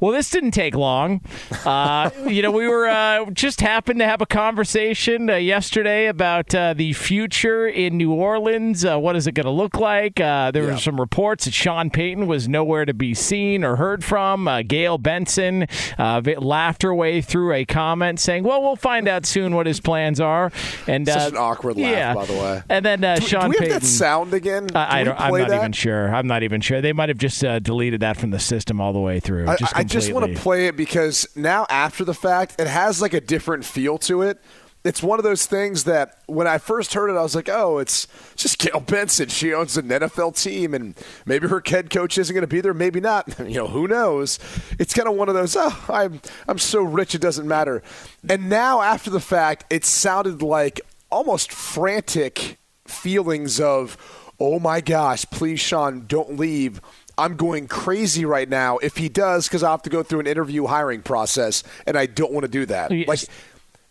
[0.00, 1.20] Well, this didn't take long.
[1.64, 6.54] Uh, you know, we were uh, just happened to have a conversation uh, yesterday about
[6.54, 8.84] uh, the future in New Orleans.
[8.84, 10.20] Uh, what is it going to look like?
[10.20, 10.72] Uh, there yeah.
[10.72, 14.48] were some reports that Sean Payton was nowhere to be seen or heard from.
[14.66, 15.66] Gayle Benson
[15.98, 20.20] laughed her way through a comment saying, "Well, we'll find out soon what his plans
[20.20, 20.52] are."
[20.86, 22.14] And such an awkward laugh, yeah.
[22.14, 22.62] by the way.
[22.68, 23.72] And then do, Sean do we Payton.
[23.72, 24.68] Have that sound again?
[24.74, 25.20] I, I don't.
[25.20, 25.56] I'm not that?
[25.58, 26.14] even sure.
[26.14, 26.80] I'm not even sure.
[26.80, 29.48] They might have just deleted that from the system all the way through.
[29.48, 33.14] I, I just want to play it because now after the fact, it has like
[33.14, 34.40] a different feel to it.
[34.84, 37.78] It's one of those things that when I first heard it, I was like, oh,
[37.78, 38.06] it's
[38.36, 39.28] just Gayle Benson.
[39.28, 40.94] She owns an NFL team, and
[41.26, 43.34] maybe her head coach isn't going to be there, maybe not.
[43.48, 44.38] You know, who knows?
[44.78, 47.82] It's kind of one of those, oh, I'm, I'm so rich it doesn't matter.
[48.28, 50.80] And now after the fact, it sounded like
[51.10, 53.96] almost frantic feelings of,
[54.38, 56.80] oh my gosh, please, Sean, don't leave
[57.18, 60.26] I'm going crazy right now if he does because I have to go through an
[60.26, 62.90] interview hiring process, and I don't want to do that.
[62.90, 63.20] Like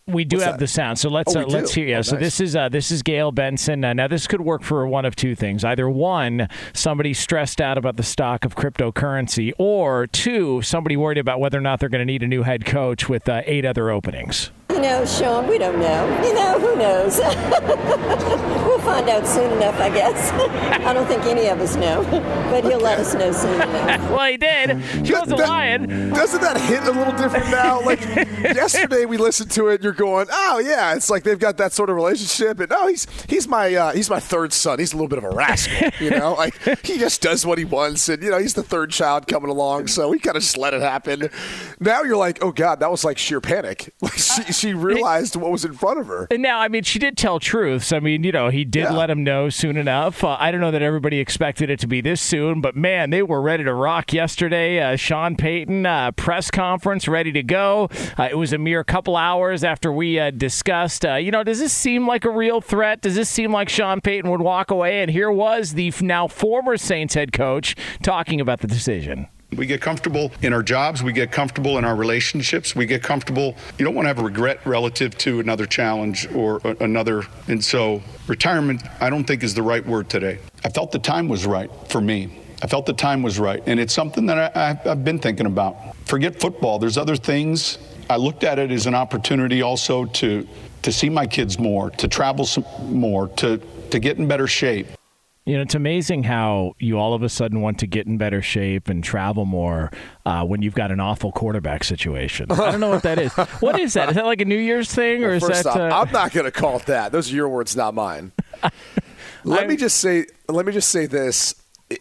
[0.08, 0.60] we do have that?
[0.60, 1.86] the sound, so let's oh, uh, let's hear.
[1.86, 3.84] Yeah, oh, so this is uh, this is Gayle Benson.
[3.84, 7.78] Uh, now this could work for one of two things: either one, somebody stressed out
[7.78, 12.00] about the stock of cryptocurrency, or two, somebody worried about whether or not they're going
[12.00, 14.52] to need a new head coach with uh, eight other openings.
[14.70, 16.24] You know, Sean, we don't know.
[16.24, 17.18] You know, who knows?
[18.68, 20.32] we'll find out soon enough, I guess.
[20.86, 22.04] I don't think any of us know,
[22.52, 24.12] but he'll let us know soon enough.
[24.12, 24.80] well, he did.
[24.82, 26.10] He was a lion.
[26.10, 27.82] Doesn't that hit a little different now?
[27.82, 28.02] Like
[28.44, 29.82] yesterday, we listened to it.
[29.82, 32.60] You're going, oh yeah, it's like they've got that sort of relationship.
[32.60, 34.80] And oh, he's he's my uh, he's my third son.
[34.80, 36.34] He's a little bit of a rascal, you know.
[36.34, 39.50] Like he just does what he wants, and you know he's the third child coming
[39.50, 41.30] along, so we kind of just let it happen.
[41.80, 43.94] Now you're like, oh god, that was like sheer panic.
[44.02, 46.28] Like she, she realized what was in front of her.
[46.32, 47.92] And now, I mean, she did tell truths.
[47.92, 48.94] I mean, you know, he did yeah.
[48.94, 50.24] let him know soon enough.
[50.24, 53.22] Uh, I don't know that everybody expected it to be this soon, but man, they
[53.22, 54.80] were ready to rock yesterday.
[54.80, 57.90] Uh, Sean Payton uh, press conference ready to go.
[58.18, 61.06] Uh, it was a mere couple hours after we uh, discussed.
[61.06, 63.02] Uh, you know, does this seem like a real threat?
[63.02, 65.02] Does this seem like Sean Payton would walk away?
[65.02, 69.28] And here was the now former Saints head coach talking about the decision.
[69.56, 71.02] We get comfortable in our jobs.
[71.02, 72.76] We get comfortable in our relationships.
[72.76, 73.56] We get comfortable.
[73.78, 77.24] You don't want to have a regret relative to another challenge or uh, another.
[77.48, 80.40] And so, retirement, I don't think is the right word today.
[80.66, 82.44] I felt the time was right for me.
[82.62, 83.64] I felt the time was right.
[83.66, 85.96] And it's something that I, have been thinking about.
[86.06, 87.78] Forget football, there's other things.
[88.10, 90.48] I looked at it as an opportunity also to,
[90.82, 93.58] to see my kids more, to travel some more, to,
[93.92, 94.88] to get in better shape.
[95.48, 98.42] You know, it's amazing how you all of a sudden want to get in better
[98.42, 99.92] shape and travel more
[100.26, 102.52] uh, when you've got an awful quarterback situation.
[102.52, 103.32] I don't know what that is.
[103.62, 104.10] What is that?
[104.10, 105.66] Is that like a New Year's thing, or well, is that?
[105.68, 106.02] Off, uh...
[106.02, 107.14] I'm not going to call it that.
[107.14, 108.34] Those are your words, not mine.
[109.46, 109.70] let I'm...
[109.70, 110.26] me just say.
[110.50, 111.56] Let me just say this.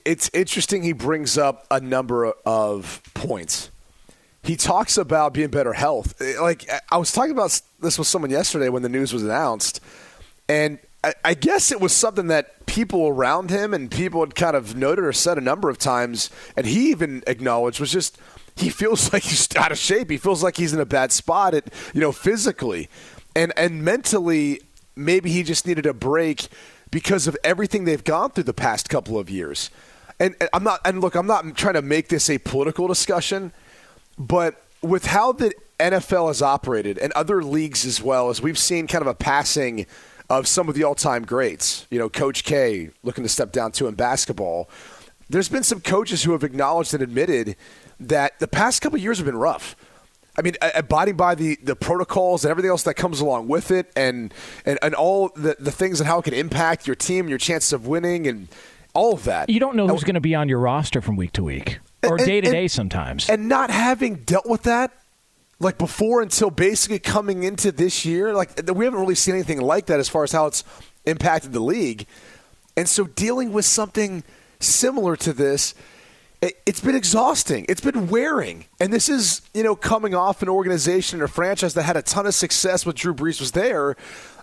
[0.04, 0.82] It's interesting.
[0.82, 3.70] He brings up a number of points.
[4.42, 6.20] He talks about being better health.
[6.40, 9.80] Like I was talking about this with someone yesterday when the news was announced,
[10.48, 10.80] and
[11.24, 15.04] I, guess it was something that people around him and people had kind of noted
[15.04, 18.18] or said a number of times, and he even acknowledged was just
[18.56, 20.10] he feels like he's out of shape.
[20.10, 22.88] He feels like he's in a bad spot, at, you know, physically
[23.34, 24.60] and and mentally.
[24.98, 26.48] Maybe he just needed a break
[26.90, 29.70] because of everything they've gone through the past couple of years.
[30.18, 30.80] And, and I'm not.
[30.84, 33.52] And look, I'm not trying to make this a political discussion,
[34.18, 38.86] but with how the NFL has operated and other leagues as well, as we've seen
[38.86, 39.86] kind of a passing
[40.28, 41.86] of some of the all-time greats.
[41.90, 44.68] You know, Coach K looking to step down too in basketball.
[45.28, 47.56] There's been some coaches who have acknowledged and admitted
[47.98, 49.74] that the past couple years have been rough.
[50.38, 53.90] I mean, abiding by the, the protocols and everything else that comes along with it,
[53.96, 54.34] and
[54.66, 57.72] and, and all the, the things and how it can impact your team, your chances
[57.72, 58.48] of winning, and
[58.92, 59.48] all of that.
[59.48, 62.18] You don't know who's going to be on your roster from week to week or
[62.18, 63.30] day to day sometimes.
[63.30, 64.92] And not having dealt with that
[65.58, 68.34] like before until basically coming into this year.
[68.34, 70.64] Like we haven't really seen anything like that as far as how it's
[71.04, 72.06] impacted the league.
[72.76, 74.22] And so dealing with something
[74.60, 75.74] similar to this,
[76.42, 77.64] it, has been exhausting.
[77.68, 78.66] It's been wearing.
[78.78, 82.26] And this is, you know, coming off an organization or franchise that had a ton
[82.26, 83.96] of success when Drew Brees was there,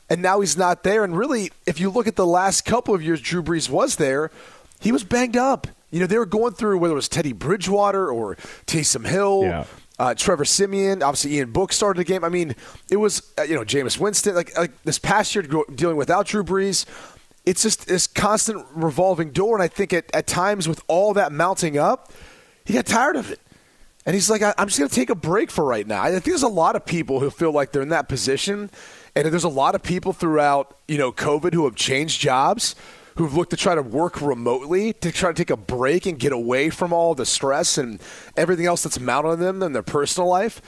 [0.10, 1.04] and now he's not there.
[1.04, 4.32] And really, if you look at the last couple of years Drew Brees was there,
[4.80, 5.68] he was banged up.
[5.92, 8.36] You know, they were going through whether it was Teddy Bridgewater or
[8.66, 9.44] Taysom Hill.
[9.44, 9.66] Yeah
[10.00, 12.24] uh, Trevor Siemian, obviously Ian Book started the game.
[12.24, 12.56] I mean,
[12.90, 14.36] it was uh, you know Jameis Winston.
[14.36, 16.86] Like like this past year dealing without Drew Brees,
[17.46, 19.56] it's just this constant revolving door.
[19.56, 22.12] And I think at, at times with all that mounting up,
[22.66, 23.40] he got tired of it.
[24.06, 26.02] And he's like, I'm just going to take a break for right now.
[26.02, 28.70] I think there's a lot of people who feel like they're in that position.
[29.16, 32.76] And there's a lot of people throughout, you know, COVID who have changed jobs,
[33.16, 36.32] who've looked to try to work remotely, to try to take a break and get
[36.32, 38.02] away from all the stress and
[38.36, 40.62] everything else that's mounted on them in their personal life.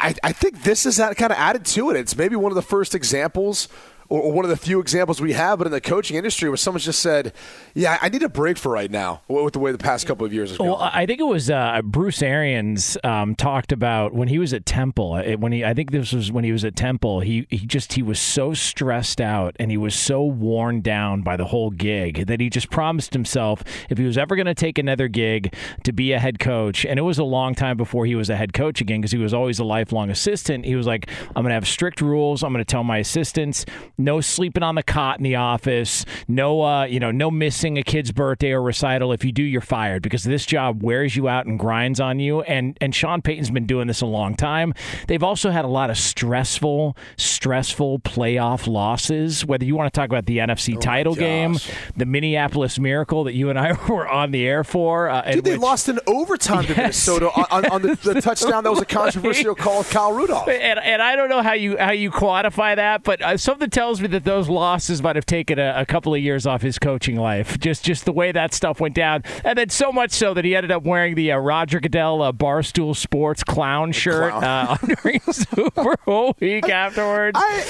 [0.00, 1.96] I, I think this is that kind of added to it.
[1.96, 3.68] It's maybe one of the first examples
[4.08, 6.84] or, one of the few examples we have, but in the coaching industry where someone's
[6.84, 7.32] just said,
[7.74, 10.32] "Yeah, I need a break for right now." With the way the past couple of
[10.32, 10.70] years is going.
[10.70, 14.66] Well, I think it was uh, Bruce Arians um, talked about when he was at
[14.66, 15.14] Temple.
[15.14, 17.20] Uh, when he, I think this was when he was at Temple.
[17.20, 21.36] He he just he was so stressed out and he was so worn down by
[21.36, 24.78] the whole gig that he just promised himself if he was ever going to take
[24.78, 25.54] another gig
[25.84, 28.36] to be a head coach, and it was a long time before he was a
[28.36, 30.64] head coach again because he was always a lifelong assistant.
[30.64, 32.42] He was like, "I'm going to have strict rules.
[32.42, 33.64] I'm going to tell my assistants."
[33.98, 37.82] No sleeping on the cot in the office, no uh, you know, no missing a
[37.82, 39.12] kid's birthday or recital.
[39.12, 42.42] If you do, you're fired because this job wears you out and grinds on you.
[42.42, 44.74] And and Sean Payton's been doing this a long time.
[45.08, 49.44] They've also had a lot of stressful, stressful playoff losses.
[49.44, 51.56] Whether you want to talk about the NFC oh title game,
[51.96, 55.52] the Minneapolis Miracle that you and I were on the air for, uh, dude, they
[55.52, 58.86] which, lost in overtime yes, to Minnesota on, on the, the, touchdown that was a
[58.86, 60.48] controversial call of Kyle Rudolph.
[60.48, 63.83] And, and I don't know how you how you quantify that, but uh, something tells
[63.84, 66.78] tells me that those losses might have taken a, a, couple of years off his
[66.78, 67.58] coaching life.
[67.60, 70.56] Just just the way that stuff went down, and then so much so that he
[70.56, 74.42] ended up wearing the uh, Roger Goodell uh, Barstool Sports clown shirt clown.
[74.42, 77.38] Uh, during Super Bowl week afterwards.
[77.38, 77.62] I,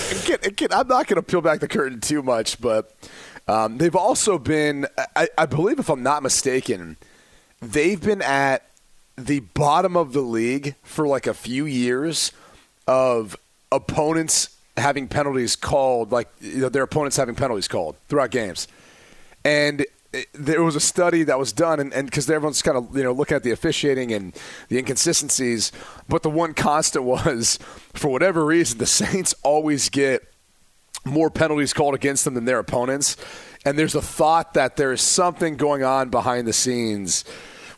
[0.70, 2.94] I'm not going to peel back the curtain too much, but
[3.49, 6.96] um, they've also been, I, I believe, if I'm not mistaken,
[7.61, 8.64] they've been at
[9.19, 12.31] the bottom of the league for like a few years
[12.87, 13.37] of
[13.72, 18.69] opponents having penalties called, like you know, their opponents having penalties called throughout games.
[19.44, 19.85] And
[20.32, 23.37] there was a study that was done, and because everyone's kind of you know looking
[23.37, 24.35] at the officiating and
[24.69, 25.73] the inconsistencies,
[26.09, 27.59] but the one constant was,
[27.93, 30.23] for whatever reason, the Saints always get
[31.05, 33.17] more penalties called against them than their opponents,
[33.65, 37.25] and there's a thought that there is something going on behind the scenes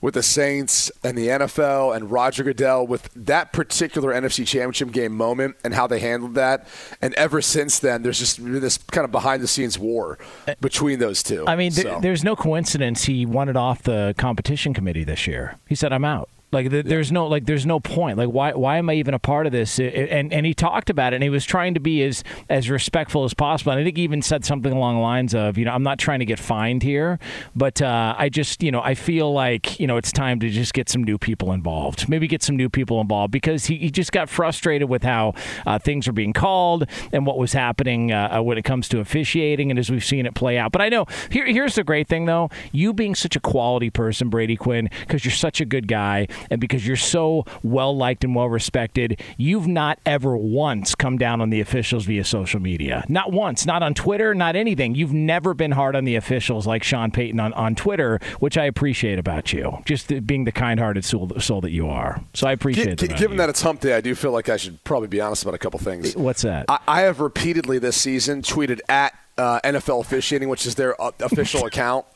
[0.06, 5.17] with the Saints and the NFL and Roger Goodell with that particular NFC Championship game
[5.17, 6.69] moment and how they handled that.
[7.03, 10.17] And ever since then, there's just this kind of behind the scenes war
[10.61, 11.44] between those two.
[11.49, 11.99] I mean, so.
[12.00, 15.58] there's no coincidence he wanted off the competition committee this year.
[15.67, 16.31] He said, I'm out.
[16.52, 18.19] Like there's no like there's no point.
[18.19, 19.81] Like why why am I even a part of this?
[19.81, 23.25] And and he talked about it and he was trying to be as as respectful
[23.25, 23.72] as possible.
[23.72, 25.98] And I think he even said something along the lines of, you know, I'm not
[25.98, 27.19] trying to get fined here,
[27.56, 30.72] but uh, I just you know I feel like you know it's time to just
[30.72, 32.08] get some new people involved.
[32.08, 35.34] Maybe get some new people involved because he, he just got frustrated with how
[35.66, 39.00] uh, things were being called and what was happening uh, uh, when it comes to
[39.00, 40.70] officiating and as we've seen it play out.
[40.70, 44.28] But I know here here's the great thing though, you being such a quality person,
[44.28, 48.34] Brady Quinn, because you're such a good guy and because you're so well liked and
[48.34, 53.04] well respected, you've not ever once come down on the officials via social media.
[53.08, 54.94] Not once, not on Twitter, not anything.
[54.94, 58.64] You've never been hard on the officials like Sean Payton on, on Twitter, which I
[58.64, 59.78] appreciate about you.
[59.84, 62.22] Just being the kind hearted soul, soul, that you are.
[62.34, 63.18] So I appreciate G- that.
[63.18, 65.54] Given that it's hump day, I do feel like I should probably be honest about
[65.54, 66.16] a couple things.
[66.16, 66.66] What's that?
[66.68, 71.12] I, I have repeatedly this season tweeted at uh, NFL officiating, which is their uh,
[71.20, 72.06] official account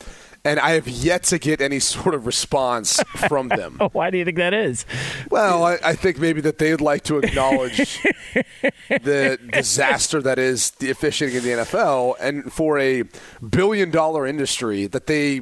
[0.44, 3.78] and I have yet to get any sort of response from them.
[3.92, 4.86] Why do you think that is?
[5.30, 7.76] Well, I, I think maybe that they'd like to acknowledge
[8.88, 13.04] the disaster that is the officiating in the NFL, and for a
[13.48, 15.40] billion-dollar industry, that they,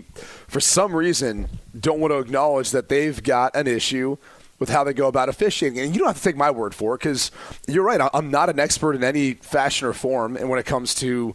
[0.49, 4.17] for some reason, don't want to acknowledge that they've got an issue
[4.59, 5.79] with how they go about officiating.
[5.79, 7.31] And you don't have to take my word for it because
[7.67, 8.01] you're right.
[8.13, 10.37] I'm not an expert in any fashion or form.
[10.37, 11.35] And when it comes to,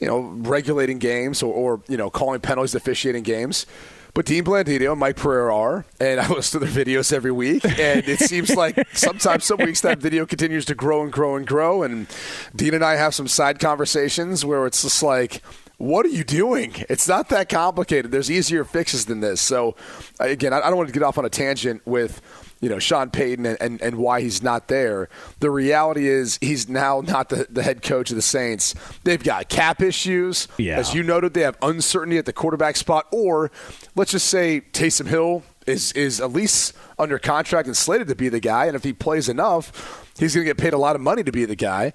[0.00, 3.66] you know, regulating games or, or you know, calling penalties, officiating games.
[4.14, 7.64] But Dean Blandino and Mike Pereira are, and I listen to their videos every week.
[7.64, 11.46] And it seems like sometimes, some weeks, that video continues to grow and grow and
[11.46, 11.82] grow.
[11.82, 12.08] And
[12.56, 15.42] Dean and I have some side conversations where it's just like,
[15.76, 16.72] what are you doing?
[16.88, 18.10] It's not that complicated.
[18.10, 19.40] There's easier fixes than this.
[19.40, 19.76] So,
[20.18, 22.20] again, I don't want to get off on a tangent with
[22.60, 25.08] you know Sean Payton and, and, and, why he's not there.
[25.40, 28.74] The reality is he's now not the, the head coach of the Saints.
[29.04, 30.48] They've got cap issues.
[30.56, 30.78] Yeah.
[30.78, 33.06] As you noted, they have uncertainty at the quarterback spot.
[33.12, 33.50] Or
[33.94, 38.28] let's just say Taysom Hill is is at least under contract and slated to be
[38.28, 38.66] the guy.
[38.66, 41.32] And if he plays enough, he's going to get paid a lot of money to
[41.32, 41.92] be the guy.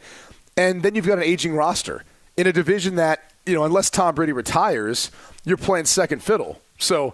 [0.56, 2.04] And then you've got an aging roster
[2.38, 5.12] in a division that, you know, unless Tom Brady retires,
[5.44, 6.62] you're playing second fiddle.
[6.78, 7.14] So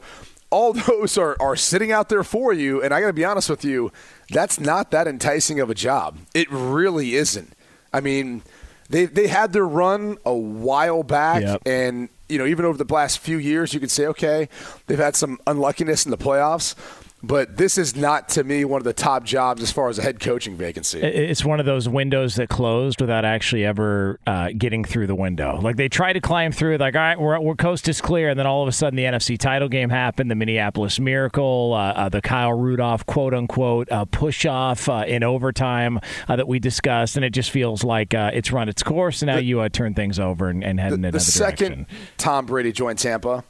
[0.49, 2.81] all those are, are sitting out there for you.
[2.81, 3.91] And I got to be honest with you,
[4.29, 6.17] that's not that enticing of a job.
[6.33, 7.53] It really isn't.
[7.93, 8.43] I mean,
[8.89, 11.61] they they had their run a while back, yep.
[11.65, 14.49] and you know even over the last few years, you could say okay,
[14.87, 16.75] they've had some unluckiness in the playoffs.
[17.21, 20.01] But this is not to me one of the top jobs as far as a
[20.01, 21.01] head coaching vacancy.
[21.01, 25.59] It's one of those windows that closed without actually ever uh, getting through the window.
[25.61, 28.39] Like they tried to climb through, like all right, we're, we're coast is clear, and
[28.39, 32.09] then all of a sudden the NFC title game happened, the Minneapolis Miracle, uh, uh,
[32.09, 37.15] the Kyle Rudolph quote unquote uh, push off uh, in overtime uh, that we discussed,
[37.15, 40.19] and it just feels like it's run its course, and now the, you turn things
[40.19, 41.87] over and, and head the, in another the second direction.
[42.17, 43.43] Tom Brady joined Tampa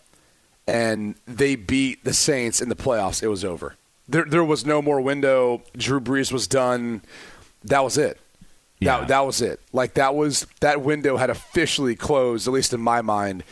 [0.70, 3.76] and they beat the Saints in the playoffs, it was over.
[4.08, 5.62] There, there was no more window.
[5.76, 7.02] Drew Brees was done.
[7.64, 8.20] That was it.
[8.80, 9.00] Yeah.
[9.00, 9.60] That, that was it.
[9.74, 13.44] Like that was that window had officially closed, at least in my mind.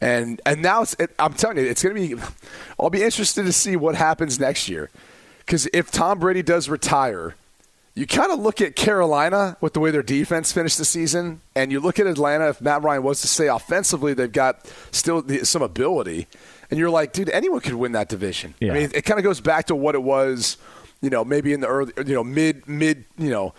[0.00, 2.22] And and now it's, it, I'm telling you, it's going to be.
[2.78, 4.88] I'll be interested to see what happens next year,
[5.40, 7.34] because if Tom Brady does retire,
[7.94, 11.70] you kind of look at Carolina with the way their defense finished the season, and
[11.70, 12.48] you look at Atlanta.
[12.48, 16.26] If Matt Ryan was to stay offensively, they've got still some ability
[16.70, 18.54] and you're like, dude, anyone could win that division.
[18.60, 18.72] Yeah.
[18.72, 20.56] I mean, it, it kind of goes back to what it was,
[21.00, 23.54] you know, maybe in the early, you know, mid, mid, you know,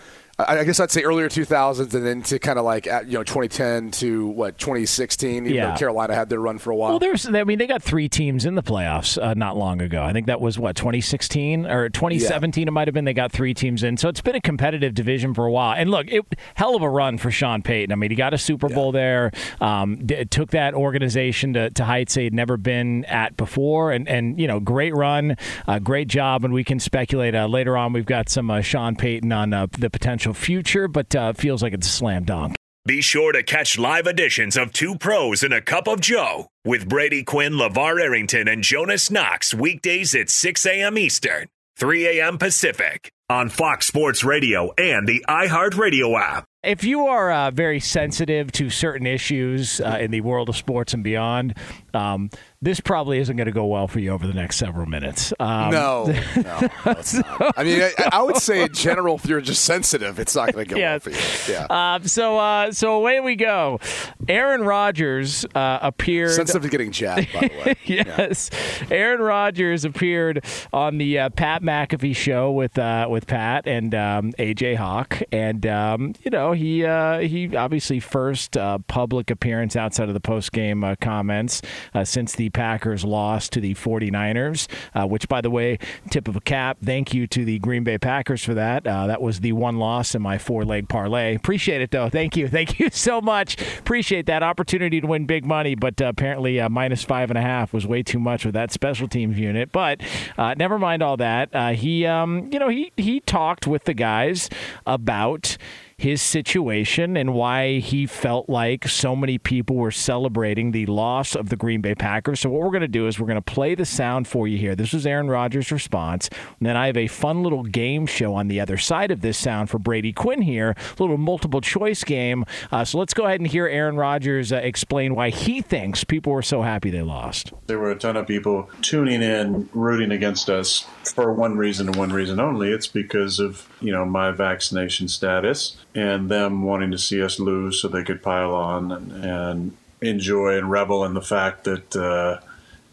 [0.48, 3.91] I guess I'd say earlier 2000s, and then to kind of like you know 2010
[3.91, 5.45] to what 2016.
[5.45, 5.77] Even yeah.
[5.77, 6.91] Carolina had their run for a while.
[6.91, 10.03] Well, there's I mean they got three teams in the playoffs uh, not long ago.
[10.03, 12.62] I think that was what 2016 or 2017.
[12.62, 12.67] Yeah.
[12.67, 13.98] It might have been they got three teams in.
[13.98, 15.75] So it's been a competitive division for a while.
[15.75, 17.91] And look, it, hell of a run for Sean Payton.
[17.91, 19.31] I mean he got a Super Bowl there.
[19.60, 24.48] Um, took that organization to, to heights they'd never been at before, and and you
[24.48, 26.43] know great run, uh, great job.
[26.45, 27.93] And we can speculate uh, later on.
[27.93, 31.61] We've got some uh, Sean Payton on uh, the potential potential future, but uh, feels
[31.61, 32.55] like it's a slam dunk.
[32.85, 36.89] Be sure to catch live editions of Two Pros and a Cup of Joe with
[36.89, 40.97] Brady Quinn, LaVar Arrington, and Jonas Knox weekdays at 6 a.m.
[40.97, 41.47] Eastern,
[41.77, 42.39] 3 a.m.
[42.39, 46.45] Pacific on Fox Sports Radio and the iHeartRadio app.
[46.63, 50.93] If you are uh, very sensitive to certain issues uh, in the world of sports
[50.93, 51.55] and beyond,
[51.93, 52.29] um,
[52.63, 55.33] this probably isn't going to go well for you over the next several minutes.
[55.39, 57.21] Um, no, no, no so,
[57.57, 60.67] I mean, I, I, would say in general, if you're just sensitive, it's not going
[60.67, 61.03] to go yes.
[61.05, 61.55] well for you.
[61.55, 61.95] Yeah.
[61.95, 63.79] Um, so, uh, so away we go.
[64.27, 66.31] Aaron Rodgers uh, appeared.
[66.31, 67.75] Sensitive to getting jabbed, by the way.
[67.85, 68.87] yes, yeah.
[68.95, 74.33] Aaron Rodgers appeared on the uh, Pat McAfee show with uh, with Pat and um,
[74.33, 80.09] AJ Hawk, and um, you know he uh, he obviously first uh, public appearance outside
[80.09, 81.63] of the post game comments
[82.03, 85.77] since the Packers lost to the 49ers, uh, which, by the way,
[86.10, 86.77] tip of a cap.
[86.84, 88.86] Thank you to the Green Bay Packers for that.
[88.86, 91.36] Uh, that was the one loss in my four leg parlay.
[91.36, 92.10] Appreciate it, though.
[92.10, 92.48] Thank you.
[92.62, 93.60] Thank you so much.
[93.79, 97.41] Appreciate that opportunity to win big money, but uh, apparently uh, minus five and a
[97.41, 99.72] half was way too much with that special teams unit.
[99.72, 100.01] But
[100.38, 101.75] uh, never mind all that.
[101.75, 104.50] He, um, you know, he, he talked with the guys
[104.86, 105.58] about
[106.01, 111.50] his situation and why he felt like so many people were celebrating the loss of
[111.50, 112.39] the Green Bay Packers.
[112.39, 114.58] So, what we're going to do is we're going to play the sound for you
[114.58, 114.75] here.
[114.75, 116.27] This was Aaron Rodgers' response.
[116.60, 119.38] And then I have a fun little game show on the other side of this
[119.38, 122.46] sound for Brady Quinn here, a little multiple choice game.
[122.72, 126.34] Uh, so, let's go ahead and hear Aaron Rodgers uh, explain why he thinks people
[126.34, 127.53] were so happy they lost.
[127.67, 131.96] There were a ton of people tuning in, rooting against us for one reason and
[131.96, 132.72] one reason only.
[132.72, 137.81] It's because of, you know, my vaccination status and them wanting to see us lose
[137.81, 142.39] so they could pile on and, and enjoy and revel in the fact that uh,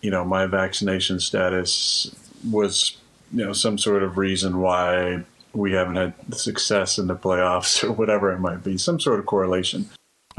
[0.02, 2.14] you know my vaccination status
[2.50, 2.97] was
[3.33, 7.93] you know some sort of reason why we haven't had success in the playoffs or
[7.93, 9.88] whatever it might be some sort of correlation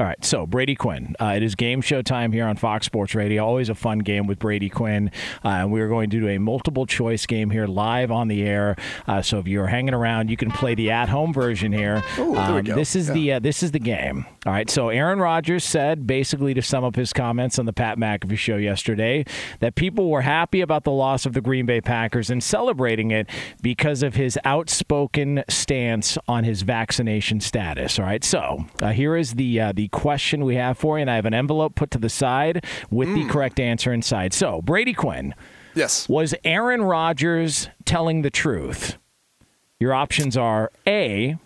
[0.00, 1.14] all right, so Brady Quinn.
[1.20, 3.44] Uh, it is game show time here on Fox Sports Radio.
[3.44, 5.10] Always a fun game with Brady Quinn.
[5.44, 8.76] Uh, we are going to do a multiple choice game here live on the air.
[9.06, 12.02] Uh, so if you're hanging around, you can play the at home version here.
[12.18, 13.12] Ooh, um, this is yeah.
[13.12, 14.24] the uh, this is the game.
[14.46, 14.70] All right.
[14.70, 18.56] So Aaron Rodgers said, basically to sum up his comments on the Pat McAfee show
[18.56, 19.26] yesterday,
[19.58, 23.28] that people were happy about the loss of the Green Bay Packers and celebrating it
[23.60, 27.98] because of his outspoken stance on his vaccination status.
[27.98, 28.24] All right.
[28.24, 31.26] So uh, here is the uh, the question we have for you, and I have
[31.26, 33.14] an envelope put to the side with mm.
[33.14, 34.32] the correct answer inside.
[34.32, 35.34] So, Brady Quinn.
[35.74, 36.08] Yes.
[36.08, 38.96] Was Aaron Rodgers telling the truth?
[39.78, 41.38] Your options are A,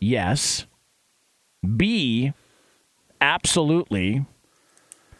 [0.00, 0.66] yes,
[1.76, 2.32] B,
[3.20, 4.24] absolutely,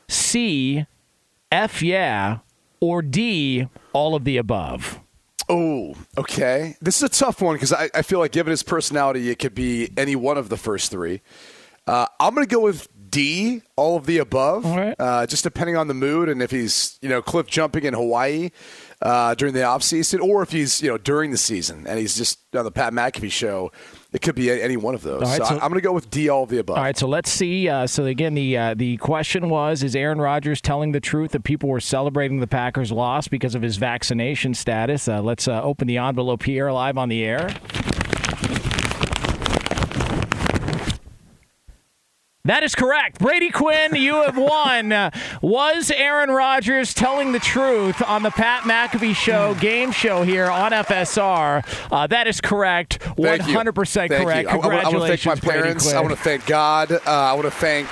[0.09, 0.87] C,
[1.51, 2.39] F yeah,
[2.81, 5.01] or D, all of the above.
[5.49, 6.77] Oh, okay.
[6.81, 9.55] This is a tough one because I, I, feel like, given his personality, it could
[9.55, 11.21] be any one of the first three.
[11.87, 15.87] Uh, I'm going to go with D, all of the above, uh, just depending on
[15.87, 18.51] the mood and if he's you know cliff jumping in Hawaii
[19.03, 22.17] uh, during the off season, or if he's you know during the season and he's
[22.17, 23.71] just on the Pat McAfee show
[24.13, 25.23] It could be any one of those.
[25.23, 26.77] Right, so so, I'm going to go with D, all of the above.
[26.77, 27.69] All right, so let's see.
[27.69, 31.45] Uh, so again, the uh, the question was: Is Aaron Rodgers telling the truth that
[31.45, 35.07] people were celebrating the Packers' loss because of his vaccination status?
[35.07, 37.55] Uh, let's uh, open the envelope here, live on the air.
[42.47, 43.21] That is correct.
[43.21, 44.93] Brady Quinn, you have won.
[44.93, 45.11] Uh,
[45.41, 50.73] was Aaron Rodgers telling the truth on the Pat McAfee show, game show here on
[50.73, 51.65] FSR?
[51.91, 52.99] Uh, that is correct.
[53.01, 54.53] 100% correct.
[54.53, 54.61] You.
[54.61, 55.93] Congratulations, I, I want to thank my parents.
[55.95, 56.93] I want to thank God.
[56.93, 57.89] Uh, I want to thank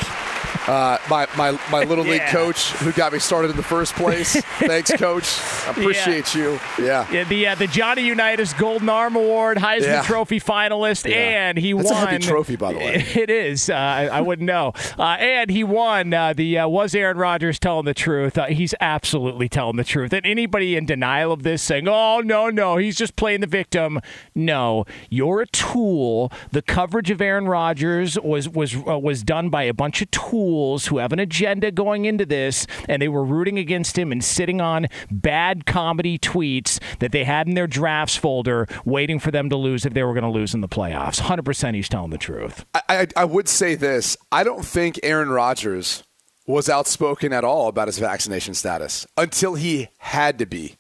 [0.67, 2.13] uh, my, my, my little yeah.
[2.13, 4.41] league coach who got me started in the first place.
[4.59, 5.41] Thanks, coach.
[5.67, 6.43] I appreciate yeah.
[6.43, 6.61] you.
[6.79, 7.11] Yeah.
[7.11, 10.03] yeah the uh, the Johnny Unitas Golden Arm Award, Heisman yeah.
[10.03, 12.15] Trophy finalist, and he That's won.
[12.15, 13.07] a trophy, by the way.
[13.23, 13.69] It is.
[13.69, 14.73] Uh, I, I, wouldn't know.
[14.99, 18.39] Uh, and he won uh, the uh, Was Aaron Rodgers telling the truth?
[18.49, 20.13] he's absolutely telling the truth.
[20.13, 24.01] And anybody in denial of this saying, oh, no, no, he's just playing the victim.
[24.35, 26.33] No, you're a tool.
[26.51, 30.87] The coverage of Aaron Rodgers was, was, was done by a bunch of tools fools
[30.89, 34.61] who have an agenda going into this, and they were rooting against him and sitting
[34.61, 39.57] on bad comedy tweets that they had in their drafts folder, waiting for them to
[39.57, 41.23] lose if they were going to lose in the playoffs.
[41.23, 42.67] 100% he's telling the truth.
[42.75, 46.05] I, I, I would say this I don't think Aaron Rodgers
[46.47, 50.77] was outspoken at all about his vaccination status until he had to be.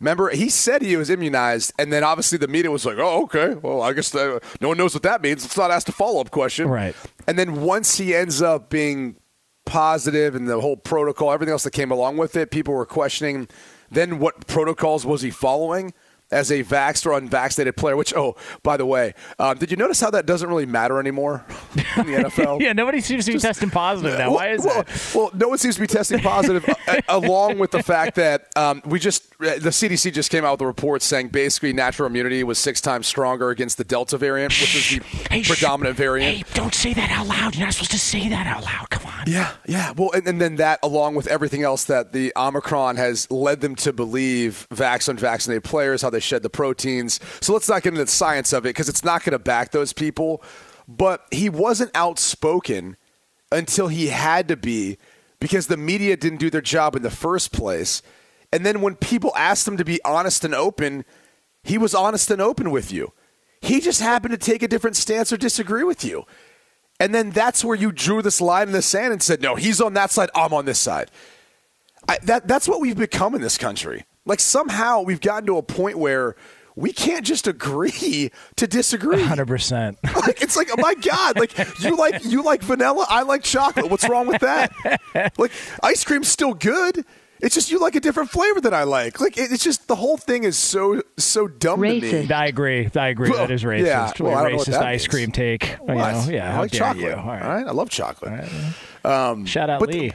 [0.00, 3.54] Remember, he said he was immunized, and then obviously the media was like, "Oh, okay.
[3.54, 5.44] Well, I guess the, no one knows what that means.
[5.44, 6.94] Let's not ask a follow up question." Right.
[7.26, 9.16] And then once he ends up being
[9.64, 13.48] positive and the whole protocol, everything else that came along with it, people were questioning.
[13.90, 15.94] Then what protocols was he following?
[16.34, 17.96] As a vaxxed or unvaccinated player.
[17.96, 21.44] Which, oh, by the way, um, did you notice how that doesn't really matter anymore
[21.96, 22.60] in the NFL?
[22.60, 24.28] yeah, nobody seems to be Just, testing positive now.
[24.28, 25.12] Well, Why is well, that?
[25.14, 28.82] Well, no one seems to be testing positive, uh, along with the fact that um,
[28.84, 32.42] we just uh, the CDC just came out with a report saying basically natural immunity
[32.44, 36.36] was six times stronger against the Delta variant, which is the hey, predominant variant.
[36.36, 37.54] Hey, don't say that out loud.
[37.54, 38.90] You're not supposed to say that out loud.
[38.90, 39.24] Come on.
[39.26, 39.92] Yeah, yeah.
[39.92, 43.74] Well, and, and then that, along with everything else that the Omicron has led them
[43.76, 47.20] to believe, vax unvaccinated players, how they shed the proteins.
[47.40, 49.70] so let's not get into the science of it because it's not going to back
[49.70, 50.42] those people.
[50.86, 52.96] But he wasn't outspoken
[53.50, 54.98] until he had to be
[55.40, 58.02] because the media didn't do their job in the first place.
[58.52, 61.04] And then when people asked him to be honest and open,
[61.62, 63.12] he was honest and open with you.
[63.60, 66.24] He just happened to take a different stance or disagree with you.
[67.00, 69.80] And then that's where you drew this line in the sand and said, no, he's
[69.80, 71.10] on that side, I'm on this side.
[72.08, 74.04] I, that, that's what we've become in this country.
[74.26, 76.36] Like somehow we've gotten to a point where
[76.76, 79.22] we can't just agree to disagree.
[79.22, 79.98] Hundred percent.
[80.14, 81.38] Like it's like, oh my god!
[81.38, 83.90] Like you like you like vanilla, I like chocolate.
[83.90, 84.72] What's wrong with that?
[85.38, 87.04] like ice cream's still good.
[87.40, 89.20] It's just you like a different flavor than I like.
[89.20, 92.10] Like it's just the whole thing is so so dumb racist.
[92.10, 92.32] to me.
[92.32, 92.88] I agree.
[92.94, 93.28] I agree.
[93.28, 93.84] Well, that is racist.
[93.84, 95.08] Yeah, well, racist ice means.
[95.08, 95.76] cream take.
[95.80, 95.90] What?
[95.90, 97.12] You know, yeah, I like chocolate.
[97.12, 97.42] All right.
[97.42, 97.66] All right.
[97.66, 98.48] I love chocolate.
[99.04, 100.12] Um, Shout out Lee.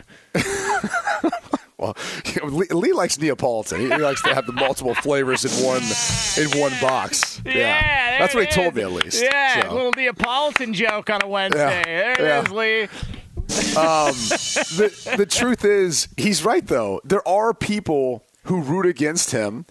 [1.80, 1.96] Well,
[2.44, 3.80] Lee, Lee, likes Neapolitan.
[3.80, 5.82] He, he, likes to have the multiple flavors in one
[6.38, 7.42] in one box.
[7.46, 8.56] Yeah, yeah that's what he is.
[8.56, 9.24] told me at least.
[9.24, 9.74] Yeah, so.
[9.74, 11.60] little Neapolitan joke on a Wednesday.
[11.60, 11.84] Yeah.
[11.84, 12.42] There it yeah.
[12.42, 12.84] is, Lee.
[13.76, 14.14] Um,
[14.78, 17.00] the the truth is, he's right though.
[17.06, 19.66] There are people who root against him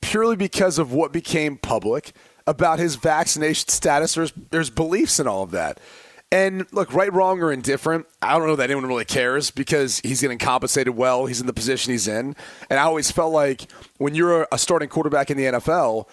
[0.00, 2.12] purely because of what became public
[2.46, 4.14] about his vaccination status.
[4.14, 5.78] There's there's beliefs in all of that.
[6.32, 10.22] And look, right, wrong, or indifferent, I don't know that anyone really cares because he's
[10.22, 11.26] getting compensated well.
[11.26, 12.34] He's in the position he's in.
[12.70, 16.08] And I always felt like when you're a starting quarterback in the NFL,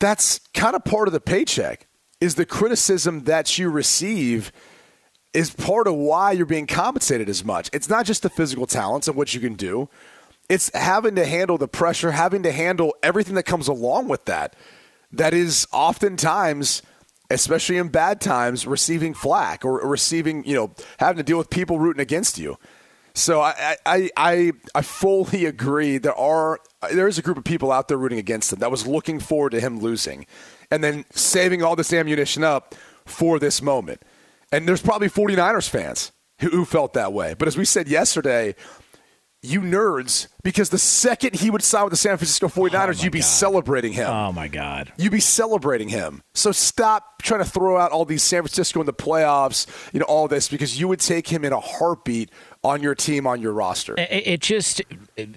[0.00, 1.86] that's kind of part of the paycheck
[2.20, 4.50] is the criticism that you receive
[5.32, 7.70] is part of why you're being compensated as much.
[7.72, 9.88] It's not just the physical talents and what you can do.
[10.48, 14.56] It's having to handle the pressure, having to handle everything that comes along with that.
[15.12, 16.82] That is oftentimes–
[17.32, 21.78] especially in bad times, receiving flack or, receiving, you know, having to deal with people
[21.78, 22.56] rooting against you.
[23.14, 25.98] So I, I, I, I fully agree.
[25.98, 28.86] There are there is a group of people out there rooting against him that was
[28.86, 30.26] looking forward to him losing,
[30.70, 34.02] and then saving all this ammunition up for this moment.
[34.50, 37.34] And there's probably 49ers fans who, who felt that way.
[37.34, 38.54] But as we said yesterday,
[39.42, 43.12] you nerds, because the second he would sign with the San Francisco 49ers, oh you'd
[43.12, 43.24] be God.
[43.24, 44.08] celebrating him.
[44.08, 44.92] Oh, my God.
[44.96, 46.22] You'd be celebrating him.
[46.34, 50.06] So stop trying to throw out all these San Francisco in the playoffs, you know,
[50.06, 52.30] all this, because you would take him in a heartbeat
[52.64, 53.94] on your team, on your roster.
[53.98, 54.82] It, it just,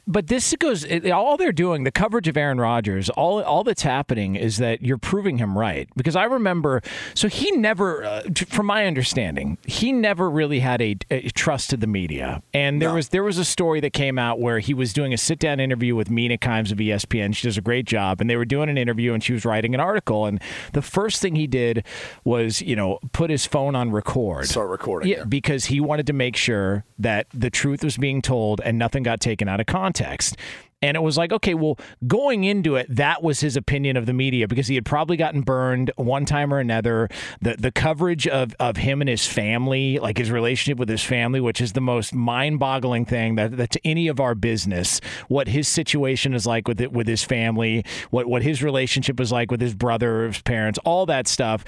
[0.07, 3.81] but this goes, it, all they're doing, the coverage of Aaron Rodgers, all, all that's
[3.81, 5.89] happening is that you're proving him right.
[5.95, 6.81] Because I remember,
[7.15, 11.77] so he never, uh, from my understanding, he never really had a, a trust to
[11.77, 12.43] the media.
[12.53, 12.95] And there no.
[12.95, 15.59] was there was a story that came out where he was doing a sit down
[15.59, 17.35] interview with Mina Kimes of ESPN.
[17.35, 19.73] She does a great job, and they were doing an interview, and she was writing
[19.73, 20.25] an article.
[20.25, 20.39] And
[20.73, 21.85] the first thing he did
[22.23, 24.47] was, you know, put his phone on record.
[24.47, 25.09] Start recording.
[25.09, 29.03] Yeah, because he wanted to make sure that the truth was being told and nothing
[29.03, 30.35] got taken out of context.
[30.81, 34.13] And it was like, okay, well, going into it, that was his opinion of the
[34.13, 37.09] media because he had probably gotten burned one time or another.
[37.41, 41.39] The the coverage of, of him and his family, like his relationship with his family,
[41.41, 45.47] which is the most mind boggling thing that, that to any of our business, what
[45.47, 49.49] his situation is like with it with his family, what what his relationship is like
[49.49, 51.65] with his brother, his parents, all that stuff.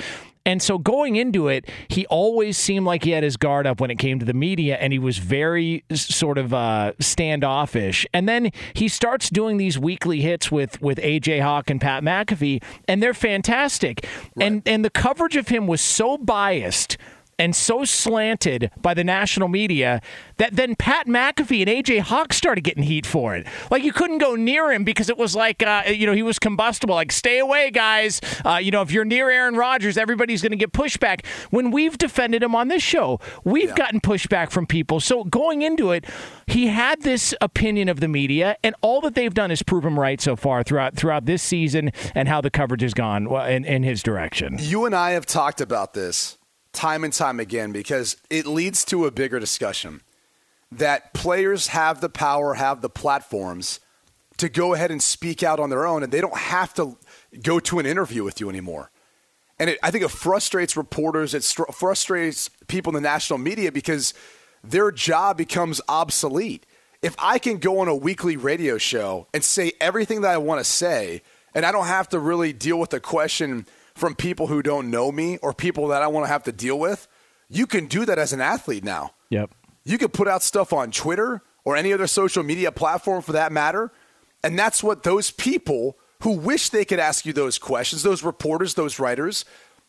[0.47, 3.91] And so going into it, he always seemed like he had his guard up when
[3.91, 8.07] it came to the media, and he was very sort of uh, standoffish.
[8.13, 12.63] And then he starts doing these weekly hits with with AJ Hawk and Pat McAfee,
[12.88, 14.07] and they're fantastic.
[14.38, 14.45] Right.
[14.45, 16.95] And and the coverage of him was so biased
[17.39, 20.02] and so slanted by the national media
[20.38, 23.45] that then Pat McAfee and AJ Hawk started getting heat for it.
[23.69, 26.39] Like you couldn't go near him because it was like, uh, you know, he was
[26.39, 26.95] combustible.
[26.95, 28.21] Like, stay away, guys.
[28.45, 31.26] Uh, you know, if you're near Aaron Rodgers, everybody's going to get pushback.
[31.50, 33.76] When we've defended him on this show, we've yeah.
[33.76, 35.00] gotten pushback from people.
[35.00, 36.06] So going into it,
[36.47, 40.00] he had this opinion of the media, and all that they've done is prove him
[40.00, 43.84] right so far throughout throughout this season and how the coverage has gone in, in
[43.84, 44.58] his direction.
[44.60, 46.37] You and I have talked about this
[46.77, 50.01] time and time again because it leads to a bigger discussion
[50.71, 53.79] that players have the power, have the platforms
[54.37, 56.95] to go ahead and speak out on their own, and they don't have to
[57.41, 58.91] go to an interview with you anymore.
[59.57, 63.71] And it, I think it frustrates reporters, it str- frustrates people in the national media
[63.71, 64.13] because
[64.63, 66.67] their job becomes obsolete.
[67.01, 70.59] If I can go on a weekly radio show and say everything that I want
[70.59, 71.23] to say,
[71.55, 73.65] and I don't have to really deal with the question
[73.97, 76.77] from people who don't know me or people that I want to have to deal
[76.79, 77.07] with.
[77.49, 79.12] You can do that as an athlete now.
[79.29, 79.51] Yep.
[79.83, 83.51] You can put out stuff on Twitter or any other social media platform for that
[83.51, 83.91] matter.
[84.43, 88.73] And that's what those people who wish they could ask you those questions, those reporters,
[88.73, 89.45] those writers,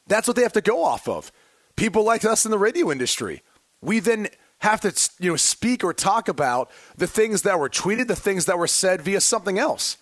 [0.07, 1.31] that's what they have to go off of.
[1.77, 3.43] People like us in the radio industry.
[3.81, 4.29] We then
[4.61, 8.47] have to you know speak or talk about the things that were tweeted, the things
[8.47, 9.97] that were said via something else.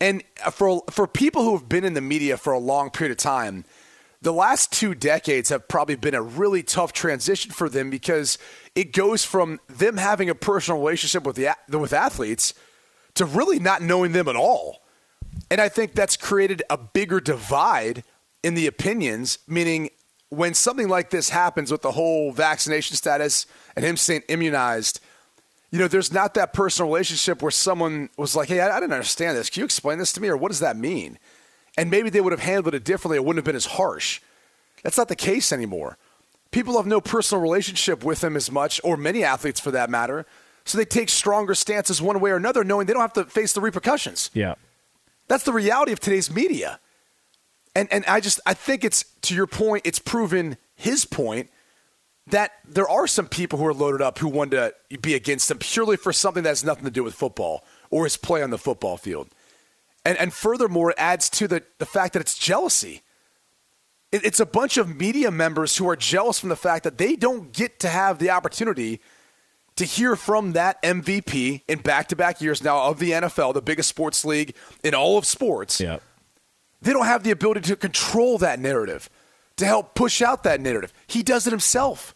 [0.00, 3.18] And for for people who have been in the media for a long period of
[3.18, 3.64] time,
[4.22, 8.38] the last two decades have probably been a really tough transition for them because
[8.74, 12.54] it goes from them having a personal relationship with the with athletes
[13.14, 14.82] to really not knowing them at all.
[15.50, 18.04] And I think that's created a bigger divide
[18.42, 19.90] in the opinions, meaning
[20.30, 25.00] when something like this happens with the whole vaccination status and him saying immunized,
[25.70, 28.92] you know, there's not that personal relationship where someone was like, hey, I, I, didn't
[28.92, 29.50] understand this.
[29.50, 30.28] Can you explain this to me?
[30.28, 31.18] Or what does that mean?
[31.76, 33.16] And maybe they would have handled it differently.
[33.16, 34.20] It wouldn't have been as harsh.
[34.82, 35.98] That's not the case anymore.
[36.50, 40.24] People have no personal relationship with him as much, or many athletes for that matter.
[40.64, 43.52] So they take stronger stances one way or another, knowing they don't have to face
[43.52, 44.30] the repercussions.
[44.32, 44.54] Yeah.
[45.28, 46.80] That's the reality of today's media.
[47.74, 51.50] And, and I just, I think it's, to your point, it's proven his point
[52.30, 55.58] that there are some people who are loaded up who want to be against him
[55.58, 58.58] purely for something that has nothing to do with football or his play on the
[58.58, 59.28] football field.
[60.04, 63.02] And, and furthermore, it adds to the, the fact that it's jealousy.
[64.12, 67.16] It, it's a bunch of media members who are jealous from the fact that they
[67.16, 69.00] don't get to have the opportunity
[69.76, 73.62] to hear from that MVP in back to back years now of the NFL, the
[73.62, 75.80] biggest sports league in all of sports.
[75.80, 75.98] Yeah.
[76.82, 79.08] They don't have the ability to control that narrative,
[79.56, 80.92] to help push out that narrative.
[81.06, 82.14] He does it himself.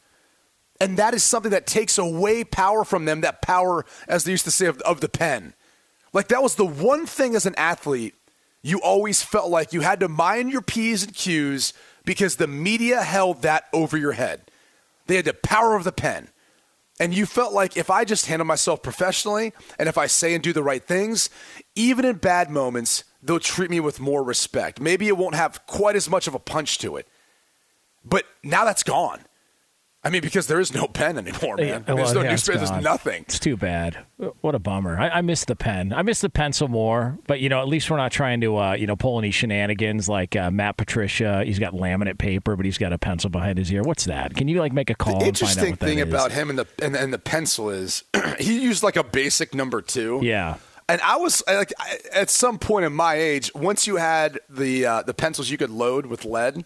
[0.82, 4.44] And that is something that takes away power from them, that power, as they used
[4.46, 5.54] to say, of, of the pen.
[6.12, 8.16] Like that was the one thing as an athlete
[8.62, 11.72] you always felt like you had to mind your P's and Q's
[12.04, 14.42] because the media held that over your head.
[15.06, 16.28] They had the power of the pen.
[17.00, 20.42] And you felt like if I just handle myself professionally and if I say and
[20.42, 21.30] do the right things,
[21.74, 24.80] even in bad moments, they'll treat me with more respect.
[24.80, 27.08] Maybe it won't have quite as much of a punch to it.
[28.04, 29.20] But now that's gone.
[30.04, 31.66] I mean, because there is no pen anymore, man.
[31.66, 32.58] Yeah, well, there's no yeah, newspaper.
[32.58, 33.22] There's nothing.
[33.22, 33.98] It's too bad.
[34.40, 34.98] What a bummer.
[34.98, 35.92] I, I, miss the pen.
[35.92, 37.18] I miss the pencil more.
[37.28, 40.08] But you know, at least we're not trying to uh, you know pull any shenanigans
[40.08, 41.44] like uh, Matt Patricia.
[41.44, 43.82] He's got laminate paper, but he's got a pencil behind his ear.
[43.82, 44.34] What's that?
[44.34, 45.20] Can you like make a call?
[45.20, 48.02] The interesting thing about him and the and, and the pencil is
[48.40, 50.18] he used like a basic number two.
[50.22, 50.56] Yeah.
[50.88, 51.72] And I was like,
[52.12, 55.70] at some point in my age, once you had the uh, the pencils you could
[55.70, 56.64] load with lead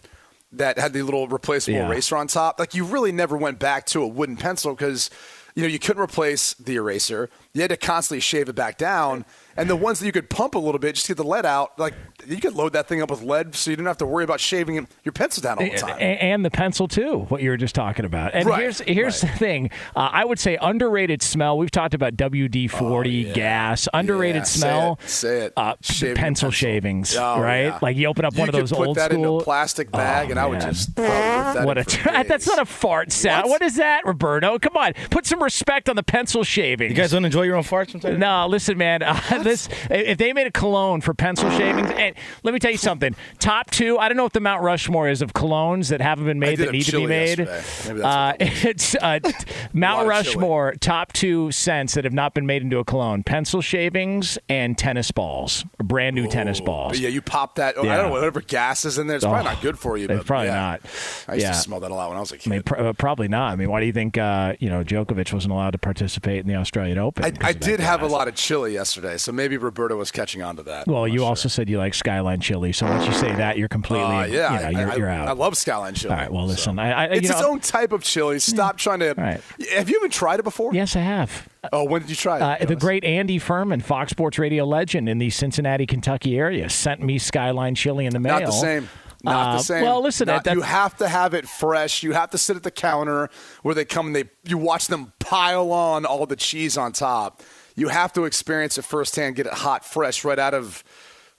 [0.53, 1.87] that had the little replaceable yeah.
[1.87, 2.59] eraser on top.
[2.59, 5.11] Like you really never went back to a wooden pencil because
[5.55, 7.31] you know you couldn't replace the eraser.
[7.53, 9.25] You had to constantly shave it back down,
[9.57, 11.79] and the ones that you could pump a little bit, just get the lead out.
[11.79, 11.95] Like
[12.27, 14.40] you could load that thing up with lead, so you didn't have to worry about
[14.40, 15.97] shaving your pencil down all the time.
[16.01, 17.21] And, and the pencil too.
[17.29, 18.35] What you were just talking about.
[18.35, 19.33] And Right, here's here's right.
[19.33, 19.71] the thing.
[19.95, 21.59] Uh, I would say underrated smell.
[21.59, 23.88] We've talked about WD forty gas.
[23.92, 24.99] Underrated Oh, Yeah, say smell.
[25.03, 25.53] it, say it.
[25.57, 26.51] Uh, Shaving pencil pencil.
[26.51, 27.16] shavings.
[27.16, 27.64] Oh, right.
[27.66, 27.79] yeah.
[27.83, 29.37] Like you open up you one of those put old that school.
[29.37, 32.25] in a plastic bag, Oh, and I would just throw that What in a for
[32.25, 33.45] that's not a fart sound.
[33.45, 33.61] What?
[33.61, 34.59] what is that, Roberto?
[34.59, 36.90] Come on, put some respect on the pencil shavings.
[36.90, 38.19] You guys don't enjoy your own farts sometimes?
[38.19, 39.03] No, listen, man.
[39.07, 42.77] Uh, this if they made a cologne for pencil shavings, and let me tell you
[42.79, 43.15] something.
[43.39, 43.99] Top two.
[43.99, 46.73] I don't know what the Mount Rushmore is of colognes that haven't been made that
[46.73, 47.39] need to be made.
[47.39, 49.21] Maybe Uh, it's uh,
[49.73, 50.09] Mount.
[50.09, 50.75] Rushmore.
[50.81, 55.11] Top two scents that have not been made into a cologne: pencil shavings and tennis
[55.11, 56.99] balls, brand new tennis balls.
[56.99, 57.77] Yeah, you pop that.
[57.79, 59.17] oh, I don't know whatever gas is in there.
[59.17, 60.05] It's probably not good for you.
[60.07, 60.55] It's But probably yeah.
[60.55, 60.81] not.
[61.29, 61.53] I used Yeah.
[61.53, 62.51] to smell that a lot when I was a kid.
[62.51, 63.53] I mean, pr- uh, probably not.
[63.53, 66.47] I mean, why do you think uh, you know Djokovic wasn't allowed to participate in
[66.47, 67.25] the Australian Open?
[67.25, 70.57] I, I did have a lot of chili yesterday, so maybe Roberto was catching on
[70.57, 70.87] to that.
[70.87, 73.68] Well, you not also said you like Skyline chili, so once you say that, you're
[73.68, 74.07] completely.
[74.07, 75.29] Uh, yeah, you know, you're, I, you're out.
[75.29, 76.12] I love Skyline chili.
[76.14, 76.51] All right, well, so.
[76.53, 78.38] listen, I, I It's you its know, own type of chili.
[78.38, 79.14] Stop trying to.
[79.16, 79.40] right.
[79.75, 80.75] Have you even tried it before?
[80.75, 81.49] Yes, I have.
[81.72, 82.62] Oh, when did you try it?
[82.62, 87.03] Uh, the great Andy Furman, Fox Sports Radio legend in the Cincinnati, Kentucky area, sent
[87.03, 88.40] me Skyline chili in the mail.
[88.40, 88.88] Not the same.
[89.25, 89.83] Not Uh, the same.
[89.83, 92.03] well, listen, Not- that- you have to have it fresh.
[92.05, 93.29] You have to sit at the counter
[93.62, 97.42] where they come and they you watch them pile on all the cheese on top.
[97.77, 100.83] You have to experience it firsthand, get it hot, fresh, right out of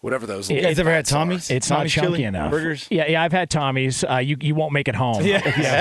[0.02, 0.50] whatever those.
[0.52, 1.16] You guys ever had pots are.
[1.16, 1.50] Tommy's?
[1.50, 2.52] It's not Tommy's chunky chili enough.
[2.52, 2.88] Burgers?
[2.92, 4.04] Yeah, yeah, I've had Tommy's.
[4.04, 5.24] Uh, you you won't make it home.
[5.26, 5.38] Yeah.
[5.38, 5.74] if you have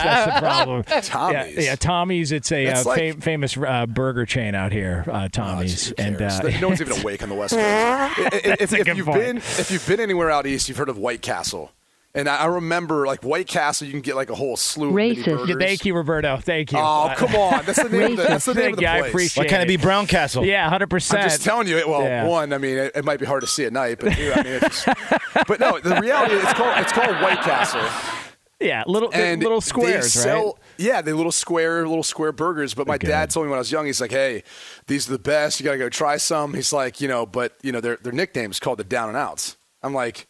[0.00, 0.04] Tommy's.
[0.04, 0.82] That's the problem.
[1.02, 1.54] Tommy's.
[1.56, 2.32] Yeah, yeah Tommy's.
[2.32, 5.04] It's a uh, like- fam- famous uh, burger chain out here.
[5.06, 7.62] Uh, Tommy's, Who and uh, no one's even awake on the West Coast.
[7.64, 9.18] I- I- if, a if you've point.
[9.20, 11.70] been if you've been anywhere out east, you've heard of White Castle.
[12.14, 14.94] And I I remember, like White Castle, you can get like a whole slew of
[14.94, 15.46] mini Racist.
[15.48, 16.38] Yeah, thank you, Roberto.
[16.38, 16.78] Thank you.
[16.78, 17.64] Oh, come on!
[17.66, 18.12] That's the name.
[18.12, 18.86] Of the, that's the name of the Thank you.
[18.88, 19.10] I place.
[19.10, 20.44] appreciate Why can't it be Brown Castle?
[20.44, 21.22] Yeah, hundred percent.
[21.22, 21.76] I'm just telling you.
[21.86, 22.26] Well, Yeah.
[22.26, 24.42] one, I mean, it, it might be hard to see at night, but two, I
[24.42, 24.98] mean, it's just,
[25.46, 27.82] but no, the reality is it's called it's called White Castle,
[28.58, 30.54] Yeah, little and little they squares, sell, right?
[30.78, 32.72] Yeah, they little square, little square burgers.
[32.72, 33.08] But my good.
[33.08, 34.44] dad told me when I was young, he's like, "Hey,
[34.86, 35.60] these are the best.
[35.60, 38.12] You got to go try some." He's like, you know, but you know, their their
[38.14, 39.58] nickname is called the Down and Outs.
[39.82, 40.26] I'm like.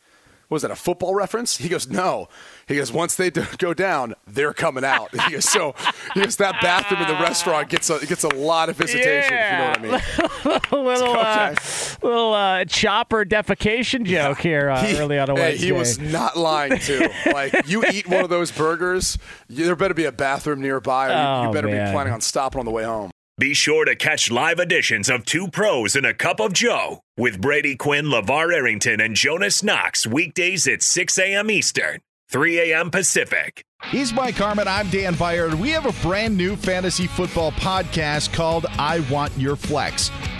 [0.51, 1.59] Was that a football reference?
[1.59, 2.29] He goes, no.
[2.67, 5.11] He goes, once they do- go down, they're coming out.
[5.27, 5.75] He goes, so
[6.15, 9.33] he goes, that bathroom in the restaurant gets a gets a lot of visitation.
[9.35, 9.73] Yeah.
[9.77, 10.87] If you know what I mean?
[10.87, 12.07] little uh, Okay.
[12.07, 16.37] little uh, chopper defecation joke here uh, He- early on a hey, he was not
[16.37, 17.09] lying too.
[17.33, 21.11] like you eat one of those burgers, you, there better be a bathroom nearby, or
[21.11, 21.89] you, you Oh, better man.
[21.89, 23.11] be planning on stopping on the way home.
[23.39, 27.41] Be sure to catch live editions of Two Pros and a Cup of Joe with
[27.41, 31.49] Brady Quinn, LaVar Arrington, and Jonas Knox weekdays at 6 a.m.
[31.49, 32.01] Eastern,
[32.33, 32.91] 3 a.m.
[32.91, 33.63] Pacific.
[33.91, 34.67] He's Mike Harmon.
[34.67, 35.55] I'm Dan Byer.
[35.55, 40.11] We have a brand new fantasy football podcast called I Want Your Flex.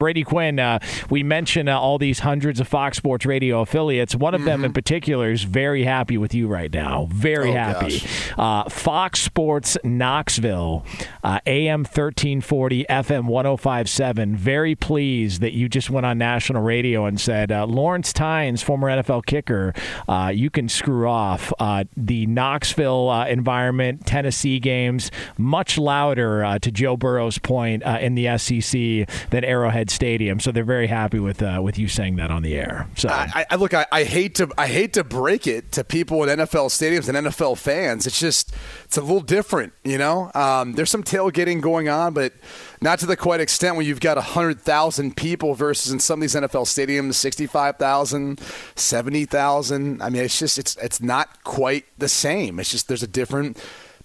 [0.00, 0.78] Brady Quinn, uh,
[1.10, 4.16] we mentioned uh, all these hundreds of Fox Sports Radio affiliates.
[4.16, 7.06] One of them in particular is very happy with you right now.
[7.12, 8.02] Very Oh, happy.
[8.38, 10.86] Uh, Fox Sports Knoxville,
[11.22, 14.36] uh, AM 1340, FM 1057.
[14.36, 18.88] Very pleased that you just went on national radio and said, uh, Lawrence Tynes, former
[18.88, 19.74] NFL kicker,
[20.08, 21.52] uh, you can screw off.
[21.58, 27.98] Uh, the Knoxville uh, environment, Tennessee games, much louder, uh, to Joe Burrow's point, uh,
[28.00, 30.40] in the SEC than Arrowhead Stadium.
[30.40, 32.88] So they're very happy with uh, with you saying that on the air.
[32.96, 36.22] So I, I look, I, I hate to, I hate to break it to people
[36.24, 38.06] in NFL stadiums and NFL fans.
[38.06, 40.30] It's just, it's a little different, you know.
[40.34, 42.32] Um, there's some tailgating going on, but
[42.80, 46.22] not to the quite extent when you've got hundred thousand people versus in some of
[46.22, 48.40] these NFL stadiums, 65,000,
[48.74, 50.02] 70,000.
[50.02, 52.58] I mean, it's just, it's, it's not quite the same.
[52.58, 53.58] It's just, there's a different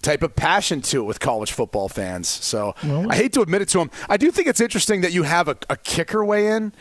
[0.06, 2.28] type of passion to it with college football fans.
[2.28, 2.74] So
[3.10, 3.90] I hate to admit it to them.
[4.08, 6.72] I do think it's interesting that you have a, a kicker weigh in.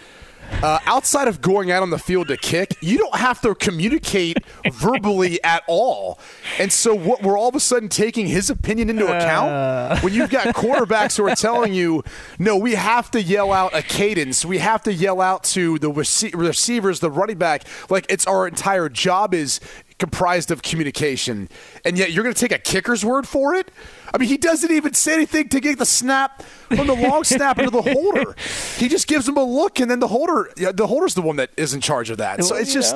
[0.61, 4.37] Uh, outside of going out on the field to kick, you don't have to communicate
[4.71, 6.19] verbally at all.
[6.59, 10.29] And so, what we're all of a sudden taking his opinion into account when you've
[10.29, 12.03] got quarterbacks who are telling you,
[12.37, 14.45] "No, we have to yell out a cadence.
[14.45, 17.63] We have to yell out to the rece- receivers, the running back.
[17.89, 19.59] Like it's our entire job is
[19.97, 21.49] comprised of communication,
[21.85, 23.71] and yet you're going to take a kicker's word for it?
[24.13, 27.59] I mean, he doesn't even say anything to get the snap from the long snap
[27.59, 28.35] into the holder.
[28.77, 31.51] He just gives him a look, and then the holder, the holder's the one that
[31.57, 32.43] is in charge of that.
[32.43, 32.95] So it's just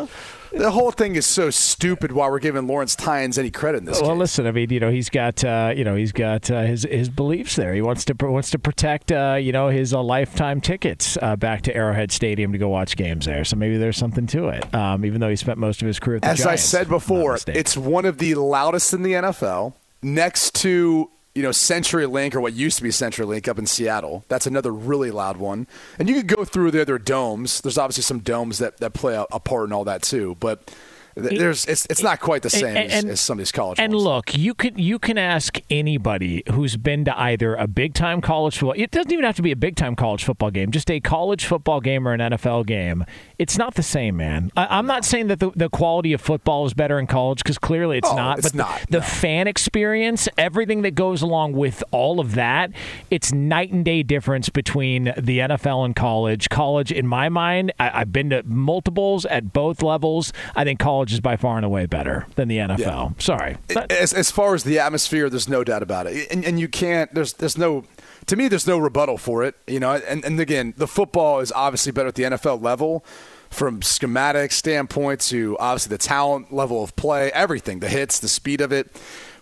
[0.52, 2.12] the whole thing is so stupid.
[2.12, 4.02] While we're giving Lawrence Tynes any credit in this.
[4.02, 4.20] Well, case.
[4.20, 7.10] listen, I mean, you know, he's got, uh, you know, he's got uh, his his
[7.10, 7.74] beliefs there.
[7.74, 11.62] He wants to wants to protect, uh, you know, his uh, lifetime tickets uh, back
[11.64, 13.44] to Arrowhead Stadium to go watch games there.
[13.46, 14.74] So maybe there's something to it.
[14.74, 16.90] Um, even though he spent most of his career at the As Giants, I said
[16.90, 22.42] before, it's one of the loudest in the NFL, next to you know CenturyLink or
[22.42, 24.26] what used to be CenturyLink up in Seattle.
[24.28, 25.68] That's another really loud one.
[25.98, 27.62] And you could go through the other domes.
[27.62, 30.74] There's obviously some domes that, that play a, a part in all that too, but.
[31.16, 33.78] There's it's it's not quite the same and, as, as, some of these college.
[33.78, 34.06] And ones.
[34.06, 38.58] look, you can you can ask anybody who's been to either a big time college
[38.58, 38.76] football.
[38.78, 40.72] It doesn't even have to be a big time college football game.
[40.72, 43.04] Just a college football game or an NFL game.
[43.40, 44.52] It's not the same, man.
[44.58, 47.58] I, am not saying that the, the quality of football is better in college because
[47.58, 48.40] clearly it's oh, not.
[48.40, 48.82] It's but not.
[48.82, 49.00] The, no.
[49.00, 52.72] the fan experience, everything that goes along with all of that,
[53.10, 56.50] it's night and day difference between the NFL and college.
[56.50, 60.34] College, in my mind, I, I've been to multiples at both levels.
[60.54, 62.80] I think college is by far and away better than the NFL.
[62.80, 63.10] Yeah.
[63.20, 63.58] Sorry.
[63.90, 67.14] As, as far as the atmosphere, there's no doubt about it, and, and you can't.
[67.16, 67.86] There's there's no.
[68.30, 69.56] To me, there's no rebuttal for it.
[69.66, 73.04] You know, and, and again, the football is obviously better at the NFL level,
[73.50, 78.62] from schematic standpoint to obviously the talent level of play, everything, the hits, the speed
[78.62, 78.96] of it,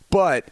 [0.10, 0.47] but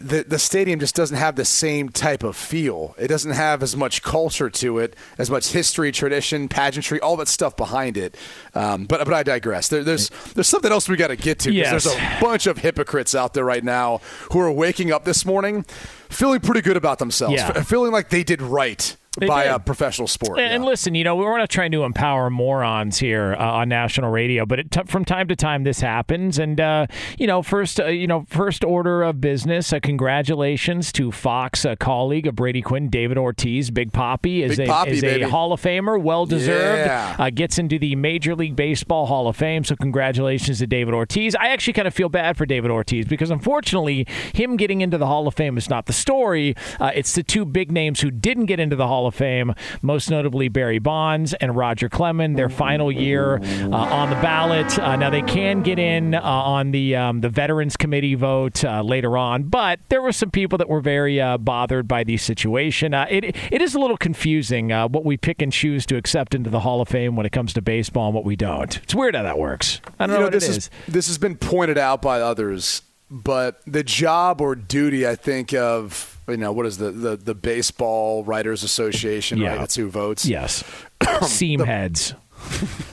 [0.00, 2.94] the the stadium just doesn't have the same type of feel.
[2.98, 7.28] It doesn't have as much culture to it, as much history, tradition, pageantry, all that
[7.28, 8.16] stuff behind it.
[8.54, 9.68] Um, but but I digress.
[9.68, 11.84] There, there's there's something else we got to get to because yes.
[11.84, 14.00] there's a bunch of hypocrites out there right now
[14.32, 15.64] who are waking up this morning
[16.10, 17.62] feeling pretty good about themselves, yeah.
[17.62, 18.96] feeling like they did right.
[19.26, 20.38] By a professional sport.
[20.38, 24.10] And, and listen, you know, we're not trying to empower morons here uh, on national
[24.10, 26.38] radio, but it t- from time to time this happens.
[26.38, 26.86] And uh,
[27.18, 29.72] you know, first, uh, you know, first order of business.
[29.72, 33.70] Uh, congratulations to Fox a colleague of Brady Quinn, David Ortiz.
[33.70, 35.22] Big Poppy is, Big a, Poppy, is a.
[35.28, 36.86] Hall of Famer, well deserved.
[36.86, 37.16] Yeah.
[37.18, 39.64] Uh, gets into the Major League Baseball Hall of Fame.
[39.64, 41.34] So congratulations to David Ortiz.
[41.36, 45.06] I actually kind of feel bad for David Ortiz because unfortunately, him getting into the
[45.06, 46.54] Hall of Fame is not the story.
[46.80, 50.10] Uh, it's the two big names who didn't get into the Hall of Fame most
[50.10, 54.78] notably Barry Bonds and Roger Clemens, their final year uh, on the ballot.
[54.78, 58.82] Uh, now they can get in uh, on the um, the Veterans Committee vote uh,
[58.82, 62.94] later on, but there were some people that were very uh, bothered by the situation.
[62.94, 66.50] Uh, it it is a little confusing what we pick and choose to accept into
[66.50, 68.78] the Hall of Fame when it comes to baseball and what we don't.
[68.78, 69.80] It's weird how that works.
[69.98, 70.70] I don't you know, know what this is.
[70.86, 76.17] This has been pointed out by others, but the job or duty, I think, of
[76.28, 79.38] you know what is the the, the baseball writers association?
[79.38, 79.50] Yeah.
[79.50, 80.26] Right, that's who votes.
[80.26, 80.64] Yes,
[81.22, 82.14] seam heads.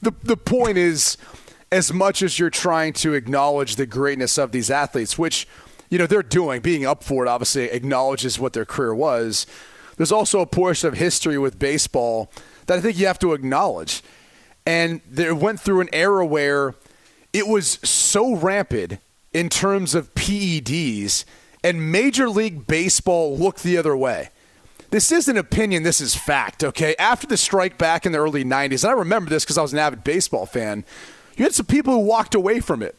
[0.00, 1.16] the the point is,
[1.72, 5.48] as much as you're trying to acknowledge the greatness of these athletes, which
[5.88, 9.46] you know they're doing, being up for it, obviously acknowledges what their career was.
[9.96, 12.30] There's also a portion of history with baseball
[12.66, 14.02] that I think you have to acknowledge,
[14.66, 16.74] and they went through an era where
[17.32, 18.98] it was so rampant
[19.32, 21.24] in terms of PEDs,
[21.66, 24.30] and Major League Baseball looked the other way.
[24.90, 26.94] This isn't opinion, this is fact, okay?
[26.96, 29.72] After the strike back in the early 90s, and I remember this because I was
[29.72, 30.84] an avid baseball fan,
[31.36, 32.94] you had some people who walked away from it.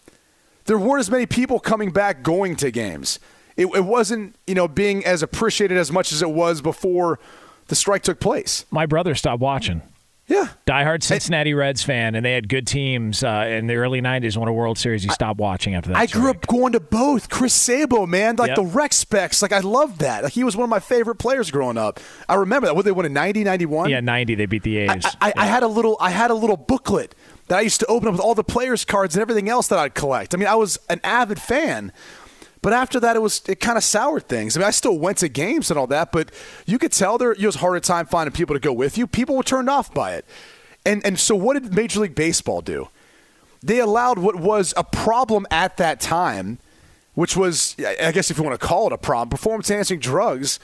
[0.66, 3.22] There weren't as many people coming back going to games.
[3.56, 7.20] It, it wasn't, you know, being as appreciated as much as it was before
[7.68, 8.66] the strike took place.
[8.70, 9.82] My brother stopped watching.
[10.28, 10.50] Yeah.
[10.66, 14.50] Diehard Cincinnati Reds fan, and they had good teams uh, in the early 90s, won
[14.50, 15.06] a World Series.
[15.06, 15.98] You stopped watching after that.
[15.98, 17.30] I grew up going to both.
[17.30, 18.56] Chris Sabo, man, like Yep.
[18.58, 19.42] the rec specs.
[19.42, 20.24] Like, I loved that.
[20.26, 22.02] Like, he was one of my favorite players growing up.
[22.28, 22.76] I remember that.
[22.76, 23.90] What, they won in 90, 91?
[23.90, 25.06] Yeah, 90, they beat the A's.
[25.22, 27.16] I, I, I had a little I had a little booklet
[27.48, 29.80] that I used to open up with all the players cards and everything else that
[29.80, 30.34] I'd collect.
[30.34, 31.94] I mean, I was an avid fan.
[32.68, 34.58] But after that, it was it kind of soured things.
[34.58, 36.32] I mean, I still went to games and all that, but
[36.66, 39.08] you could tell there you was harder time finding people to go with you.
[39.08, 40.26] People were turned off by it,
[40.86, 42.90] and and so what did Major League Baseball do?
[43.64, 46.60] They allowed what was a problem at that time,
[47.14, 50.60] which was I guess if you want to call it a problem, performance enhancing drugs,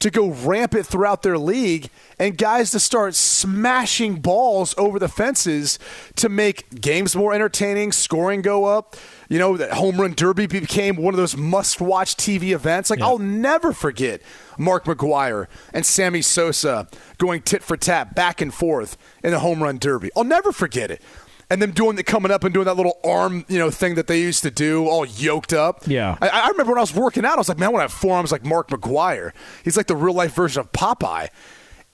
[0.00, 5.78] to go rampant throughout their league, and guys to start smashing balls over the fences
[6.16, 8.96] to make games more entertaining, scoring go up.
[9.28, 12.90] You know, that home run derby became one of those must-watch TV events.
[12.90, 14.22] Like I'll never forget
[14.56, 19.62] Mark McGwire and Sammy Sosa going tit for tat back and forth in the home
[19.62, 20.10] run derby.
[20.16, 21.02] I'll never forget it.
[21.50, 24.06] And them doing the coming up and doing that little arm, you know, thing that
[24.06, 25.86] they used to do, all yoked up.
[25.86, 26.18] Yeah.
[26.20, 27.84] I, I remember when I was working out, I was like, man, I want to
[27.84, 29.32] have four arms like Mark McGwire.
[29.64, 31.28] He's like the real life version of Popeye.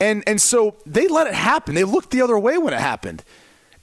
[0.00, 1.76] And and so they let it happen.
[1.76, 3.22] They looked the other way when it happened.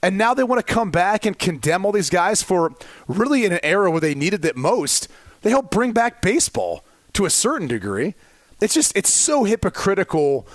[0.02, 2.72] And now they want to come back and condemn all these guys for
[3.06, 5.08] really in an era where they needed it most.
[5.42, 8.14] They helped bring back baseball to a certain degree.
[8.60, 10.46] It's just, it's so hypocritical.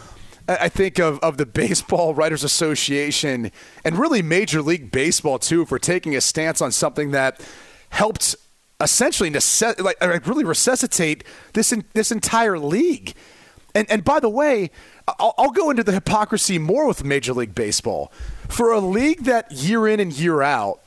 [0.47, 3.51] I think of, of the Baseball Writers Association
[3.83, 7.41] and really Major League Baseball too for taking a stance on something that
[7.89, 8.35] helped
[8.79, 11.23] essentially necess- like, really resuscitate
[11.53, 13.13] this in, this entire league.
[13.75, 14.71] And and by the way,
[15.19, 18.11] I'll, I'll go into the hypocrisy more with Major League Baseball
[18.47, 20.79] for a league that year in and year out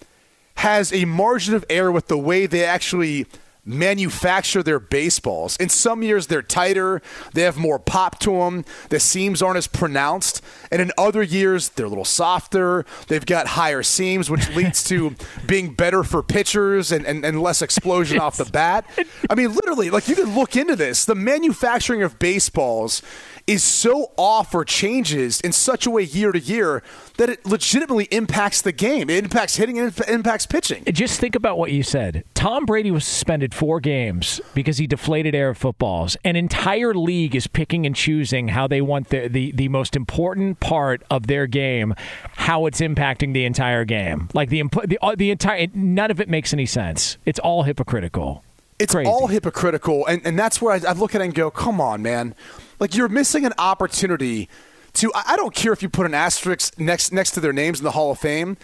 [0.56, 3.26] has a margin of error with the way they actually
[3.64, 5.56] manufacture their baseballs.
[5.56, 7.02] In some years, they're tighter,
[7.34, 10.42] they have more pop to them, the seams aren't as pronounced.
[10.70, 15.14] And in other years, they're a little softer, they've got higher seams, which leads to
[15.46, 18.88] being better for pitchers and, and, and less explosion off the bat.
[19.28, 21.04] I mean, literally, like you can look into this.
[21.04, 23.02] The manufacturing of baseballs
[23.47, 26.82] is so off or changes in such a way year to year
[27.16, 29.11] that it legitimately impacts the game.
[29.11, 30.84] It impacts hitting and it impacts pitching.
[30.93, 32.24] Just think about what you said.
[32.34, 36.16] Tom Brady was suspended four games because he deflated air footballs.
[36.24, 40.61] An entire league is picking and choosing how they want the, the, the most important
[40.61, 41.95] part of their game,
[42.36, 44.28] how it's impacting the entire game.
[44.32, 47.18] Like the, the, uh, the entire, none of it makes any sense.
[47.24, 48.45] It's all hypocritical.
[48.78, 49.11] It's Crazy.
[49.11, 50.07] all hypocritical.
[50.07, 52.34] And, and that's where I, I look at it and go, come on, man.
[52.81, 54.49] Like you're missing an opportunity
[54.95, 55.12] to.
[55.14, 57.93] I don't care if you put an asterisk next next to their names in the
[57.93, 58.57] Hall of Fame.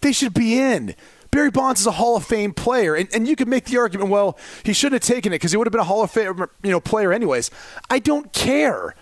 [0.00, 0.94] They should be in.
[1.30, 4.08] Barry Bonds is a Hall of Fame player, and, and you could make the argument,
[4.08, 6.46] well, he shouldn't have taken it because he would have been a Hall of Fame
[6.62, 7.50] you know player anyways.
[7.90, 8.94] I don't care.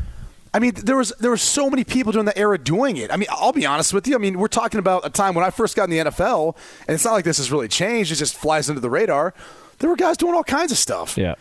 [0.55, 3.12] I mean, there was there were so many people during that era doing it.
[3.12, 4.14] I mean, I'll be honest with you.
[4.14, 6.57] I mean, we're talking about a time when I first got in the NFL,
[6.89, 8.11] and it's not like this has really changed.
[8.11, 9.35] It just flies under the radar.
[9.79, 11.18] There were guys doing all kinds of stuff.
[11.18, 11.35] Yeah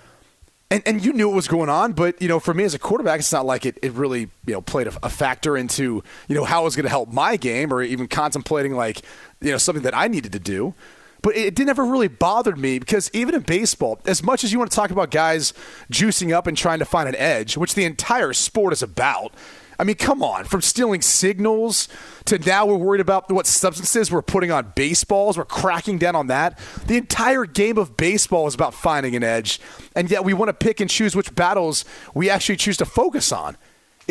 [0.71, 2.79] and, and you knew what was going on, but you know, for me as a
[2.79, 6.35] quarterback, it's not like it, it really you know played a, a factor into you
[6.35, 9.01] know how it was going to help my game or even contemplating like
[9.41, 10.73] you know something that I needed to do.
[11.21, 14.57] But it, it never really bothered me because even in baseball, as much as you
[14.57, 15.53] want to talk about guys
[15.91, 19.33] juicing up and trying to find an edge, which the entire sport is about,
[19.79, 21.87] I mean, come on, from stealing signals
[22.25, 25.37] to now we're worried about what substances we're putting on baseballs.
[25.37, 26.59] We're cracking down on that.
[26.85, 29.59] The entire game of baseball is about finding an edge,
[29.95, 33.31] and yet we want to pick and choose which battles we actually choose to focus
[33.31, 33.57] on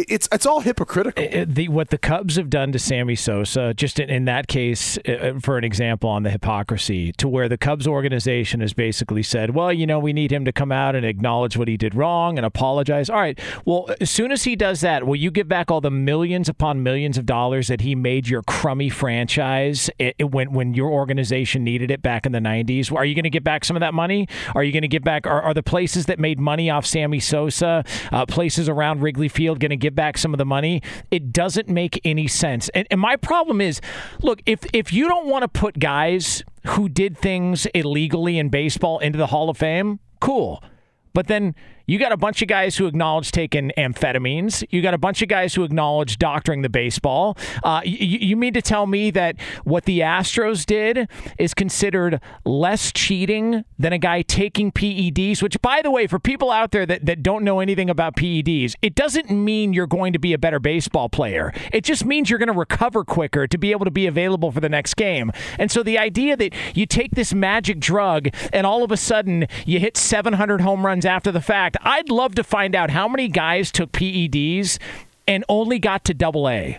[0.08, 1.44] it's it's all hypocritical.
[1.46, 5.12] The, what the Cubs have done to Sammy Sosa, just in, in that case, uh,
[5.12, 9.54] uh, for an example on the hypocrisy, to where the Cubs organization has basically said,
[9.54, 12.38] well, you know, we need him to come out and acknowledge what he did wrong
[12.38, 13.10] and apologize.
[13.10, 15.90] All right, well, as soon as he does that, will you give back all the
[15.90, 20.74] millions upon millions of dollars that he made your crummy franchise it, it, when when
[20.74, 22.92] your organization needed it back in the '90s?
[22.94, 24.28] Are you going to get back some of that money?
[24.54, 25.26] Are you going to get back?
[25.26, 29.60] Are, are the places that made money off Sammy Sosa, uh, places around Wrigley Field,
[29.60, 30.82] going to give back some of the money.
[31.10, 32.68] It doesn't make any sense.
[32.70, 33.80] And, and my problem is,
[34.22, 38.98] look, if if you don't want to put guys who did things illegally in baseball
[38.98, 40.62] into the Hall of Fame, cool.
[41.12, 41.54] But then
[41.90, 44.64] you got a bunch of guys who acknowledge taking amphetamines.
[44.70, 47.36] You got a bunch of guys who acknowledge doctoring the baseball.
[47.64, 49.34] Uh, you, you mean to tell me that
[49.64, 55.42] what the Astros did is considered less cheating than a guy taking PEDs?
[55.42, 58.76] Which, by the way, for people out there that, that don't know anything about PEDs,
[58.82, 61.52] it doesn't mean you're going to be a better baseball player.
[61.72, 64.60] It just means you're going to recover quicker to be able to be available for
[64.60, 65.32] the next game.
[65.58, 69.48] And so the idea that you take this magic drug and all of a sudden
[69.66, 73.28] you hit 700 home runs after the fact, I'd love to find out how many
[73.28, 74.78] guys took PEDs
[75.26, 76.78] and only got to double A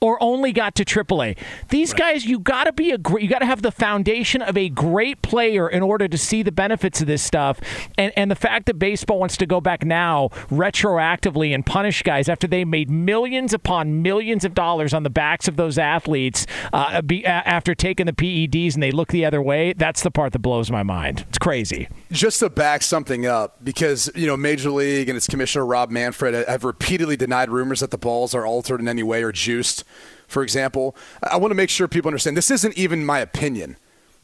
[0.00, 1.36] or only got to AAA.
[1.68, 1.98] These right.
[1.98, 4.70] guys, you got to be a great, you got to have the foundation of a
[4.70, 7.60] great player in order to see the benefits of this stuff.
[7.98, 12.28] And and the fact that baseball wants to go back now retroactively and punish guys
[12.28, 17.02] after they made millions upon millions of dollars on the backs of those athletes uh,
[17.02, 19.74] be, uh, after taking the PEDs and they look the other way.
[19.74, 21.26] That's the part that blows my mind.
[21.28, 21.88] It's crazy.
[22.10, 26.48] Just to back something up, because you know Major League and its commissioner Rob Manfred
[26.48, 29.84] have repeatedly denied rumors that the balls are altered in any way or juiced
[30.30, 30.96] for example.
[31.22, 33.76] I want to make sure people understand this isn't even my opinion.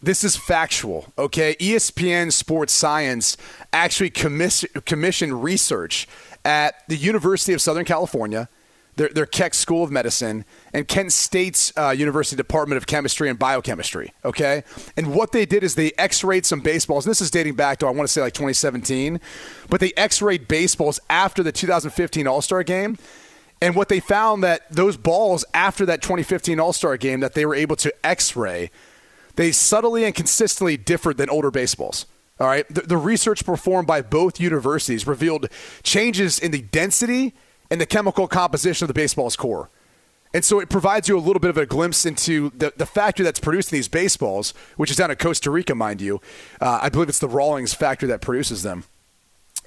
[0.03, 1.57] This is factual, okay?
[1.59, 3.37] ESPN Sports Science
[3.73, 6.07] actually commiss- commissioned research
[6.45, 8.49] at the University of Southern California,
[8.97, 13.39] their, their Keck School of Medicine, and Kent State's uh, University Department of Chemistry and
[13.39, 14.65] Biochemistry, okay?
[14.97, 17.79] And what they did is they x rayed some baseballs, and this is dating back
[17.79, 19.19] to, I want to say, like 2017,
[19.71, 22.99] but they x rayed baseballs after the 2015 All Star game
[23.61, 27.47] and what they found that those balls after that 2015 All Star game that they
[27.47, 28.71] were able to X ray,
[29.37, 32.07] they subtly and consistently differed than older baseballs.
[32.39, 32.69] All right.
[32.69, 35.49] The, the, research performed by both universities revealed
[35.83, 37.33] changes in the density
[37.71, 39.71] and the chemical composition of the baseball's core.
[40.35, 43.25] And so it provides you a little bit of a glimpse into the, the factory
[43.25, 46.21] that's producing these baseballs, which is down in Costa Rica, mind you.
[46.61, 48.85] Uh, I believe it's the Rawlings factory that produces them.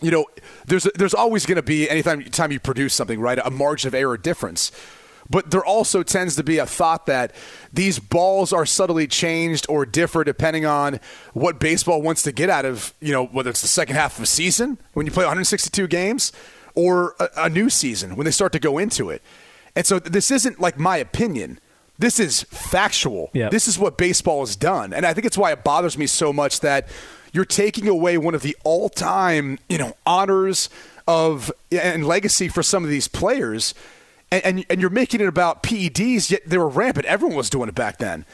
[0.02, 0.26] You know,
[0.66, 3.39] there's there's always going to be anytime time you produce something, right?
[3.43, 4.72] A margin of error difference.
[5.30, 7.36] But there also tends to be a thought that
[7.72, 11.00] these balls are subtly changed or differ depending on
[11.34, 14.24] what baseball wants to get out of, you know, whether it's the second half of
[14.24, 16.32] a season when you play 162 games
[16.74, 19.22] or a, a new season when they start to go into it.
[19.76, 21.60] And so this isn't like my opinion.
[22.00, 23.30] This is factual.
[23.34, 23.52] Yep.
[23.52, 24.93] This is what baseball has done.
[24.93, 26.88] And I think it's why it bothers me so much that
[27.32, 30.69] you're taking away one of the all-time, you know, honors
[31.07, 33.73] of and legacy for some of these players
[34.32, 37.05] and, and, and you're making it about PEDs, yet they were rampant.
[37.05, 38.25] Everyone was doing it back then.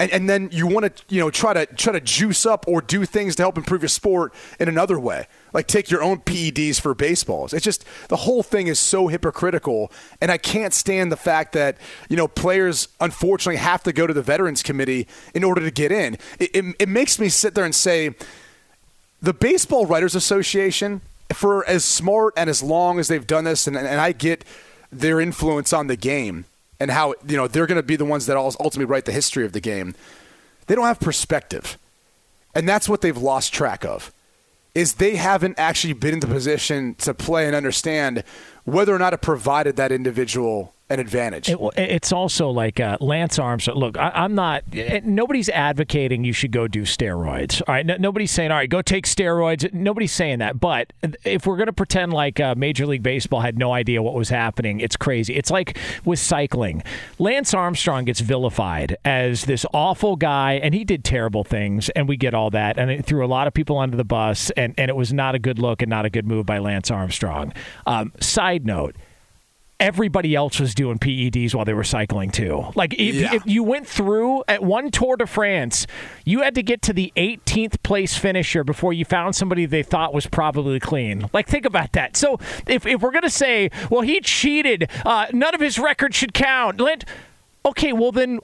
[0.00, 2.80] And, and then you want to you know try to try to juice up or
[2.80, 6.80] do things to help improve your sport in another way, like take your own PEDs
[6.80, 7.52] for baseballs.
[7.52, 9.90] It's just the whole thing is so hypocritical,
[10.20, 11.78] and I can't stand the fact that
[12.08, 15.90] you know players unfortunately have to go to the Veterans Committee in order to get
[15.90, 16.14] in.
[16.38, 18.14] It, it, it makes me sit there and say,
[19.20, 21.00] the Baseball Writers Association,
[21.32, 24.44] for as smart and as long as they've done this, and, and I get
[24.92, 26.44] their influence on the game
[26.80, 29.44] and how you know they're going to be the ones that ultimately write the history
[29.44, 29.94] of the game.
[30.66, 31.78] They don't have perspective,
[32.54, 34.12] and that's what they've lost track of.
[34.74, 38.22] Is they haven't actually been in the position to play and understand
[38.64, 41.48] whether or not it provided that individual an advantage.
[41.48, 43.78] It, it's also like uh, Lance Armstrong.
[43.78, 44.64] Look, I, am not.
[44.72, 47.60] Eh, nobody's advocating you should go do steroids.
[47.66, 49.70] All right, no, nobody's saying all right, go take steroids.
[49.72, 50.58] Nobody's saying that.
[50.58, 50.92] But
[51.24, 54.30] if we're going to pretend like uh, Major League Baseball had no idea what was
[54.30, 55.34] happening, it's crazy.
[55.34, 56.82] It's like with cycling.
[57.18, 62.16] Lance Armstrong gets vilified as this awful guy, and he did terrible things, and we
[62.16, 64.88] get all that, and it threw a lot of people under the bus, and and
[64.88, 67.52] it was not a good look and not a good move by Lance Armstrong.
[67.86, 68.96] Um, side note
[69.80, 72.66] everybody else was doing PEDs while they were cycling too.
[72.74, 73.34] Like if, yeah.
[73.34, 75.86] if, you went through at one Tour de France,
[76.24, 80.12] you had to get to the 18th place finisher before you found somebody they thought
[80.12, 81.28] was probably clean.
[81.32, 82.16] Like think about that.
[82.16, 86.34] So if, if we're gonna say, well, he cheated, uh, none of his records should
[86.34, 86.80] count.
[87.64, 88.40] Okay, well then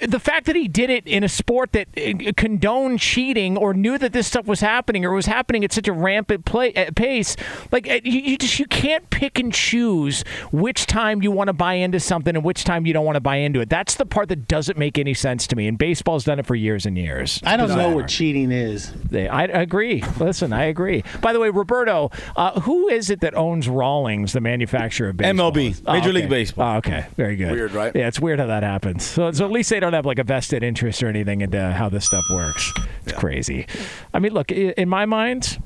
[0.00, 3.98] the fact that he did it in a sport that uh, condoned cheating or knew
[3.98, 7.36] that this stuff was happening or was happening at such a rampant play, uh, pace,
[7.72, 10.22] like uh, you, you, just you can't pick and choose
[10.52, 13.20] which time you want to buy into something and which time you don't want to
[13.20, 13.68] buy into it.
[13.68, 15.66] That's the part that doesn't make any sense to me.
[15.68, 17.40] And baseball's done it for years and years.
[17.44, 18.92] I don't know what cheating is.
[18.92, 20.02] They, I agree.
[20.18, 21.04] Listen, I agree.
[21.20, 25.52] By the way, Roberto, uh, who is it that owns Rawlings, the manufacturer of baseball?
[25.52, 26.20] MLB, oh, Major okay.
[26.20, 26.74] League Baseball.
[26.74, 27.52] Oh, okay, very good.
[27.52, 27.94] Weird, right?
[27.94, 29.04] Yeah, it's weird how that happens.
[29.04, 31.88] So, so at least they don't have like a vested interest or anything into how
[31.88, 32.72] this stuff works.
[33.02, 33.18] It's yeah.
[33.18, 33.66] crazy.
[34.12, 35.62] I mean, look, in my mind,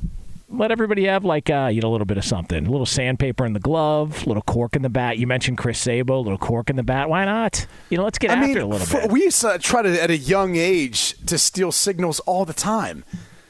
[0.50, 3.44] let everybody have like uh, you know a little bit of something, a little sandpaper
[3.44, 5.18] in the glove, a little cork in the bat.
[5.18, 7.08] You mentioned Chris Sabo, a little cork in the bat.
[7.08, 7.66] Why not?
[7.90, 9.12] You know, let's get I after mean, it a little for, bit.
[9.12, 13.04] We used to try to at a young age to steal signals all the time.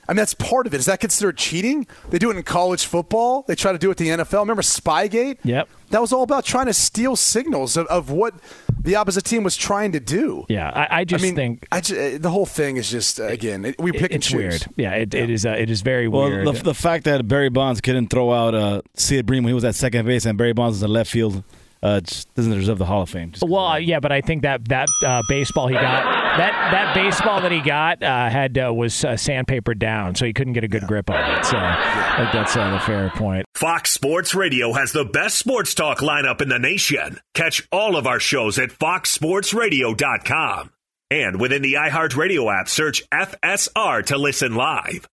[0.09, 0.79] I mean, that's part of it.
[0.79, 1.87] Is that considered cheating?
[2.09, 3.45] They do it in college football.
[3.47, 4.41] They try to do it in the NFL.
[4.41, 5.37] Remember Spygate?
[5.45, 5.69] Yep.
[5.91, 8.35] That was all about trying to steal signals of, of what
[8.81, 10.47] the opposite team was trying to do.
[10.49, 13.21] Yeah, I, I just I mean, think I just, uh, the whole thing is just
[13.21, 14.37] uh, again it, we pick it's and choose.
[14.37, 14.67] weird.
[14.77, 15.23] Yeah, it, yeah.
[15.23, 15.47] it is.
[15.47, 16.47] Uh, it is very well, weird.
[16.47, 19.65] The, the fact that Barry Bonds couldn't throw out uh, Sid Bream when he was
[19.65, 21.43] at second base and Barry Bonds was in left field
[21.83, 23.33] uh, just doesn't deserve the Hall of Fame.
[23.43, 26.05] well, yeah, but I think that that uh, baseball he got
[26.39, 30.33] that that baseball that he got uh, had uh, was uh, sandpapered down, so he
[30.33, 31.45] couldn't get a good grip on it.
[31.45, 33.45] So I think that's uh, the fair point.
[33.55, 37.21] Fox Sports Radio has the best sports talk lineup in the nation.
[37.35, 40.71] Catch all of our shows at foxsportsradio.com.
[41.11, 45.09] And within the iHeartRadio app, search FSR to listen live.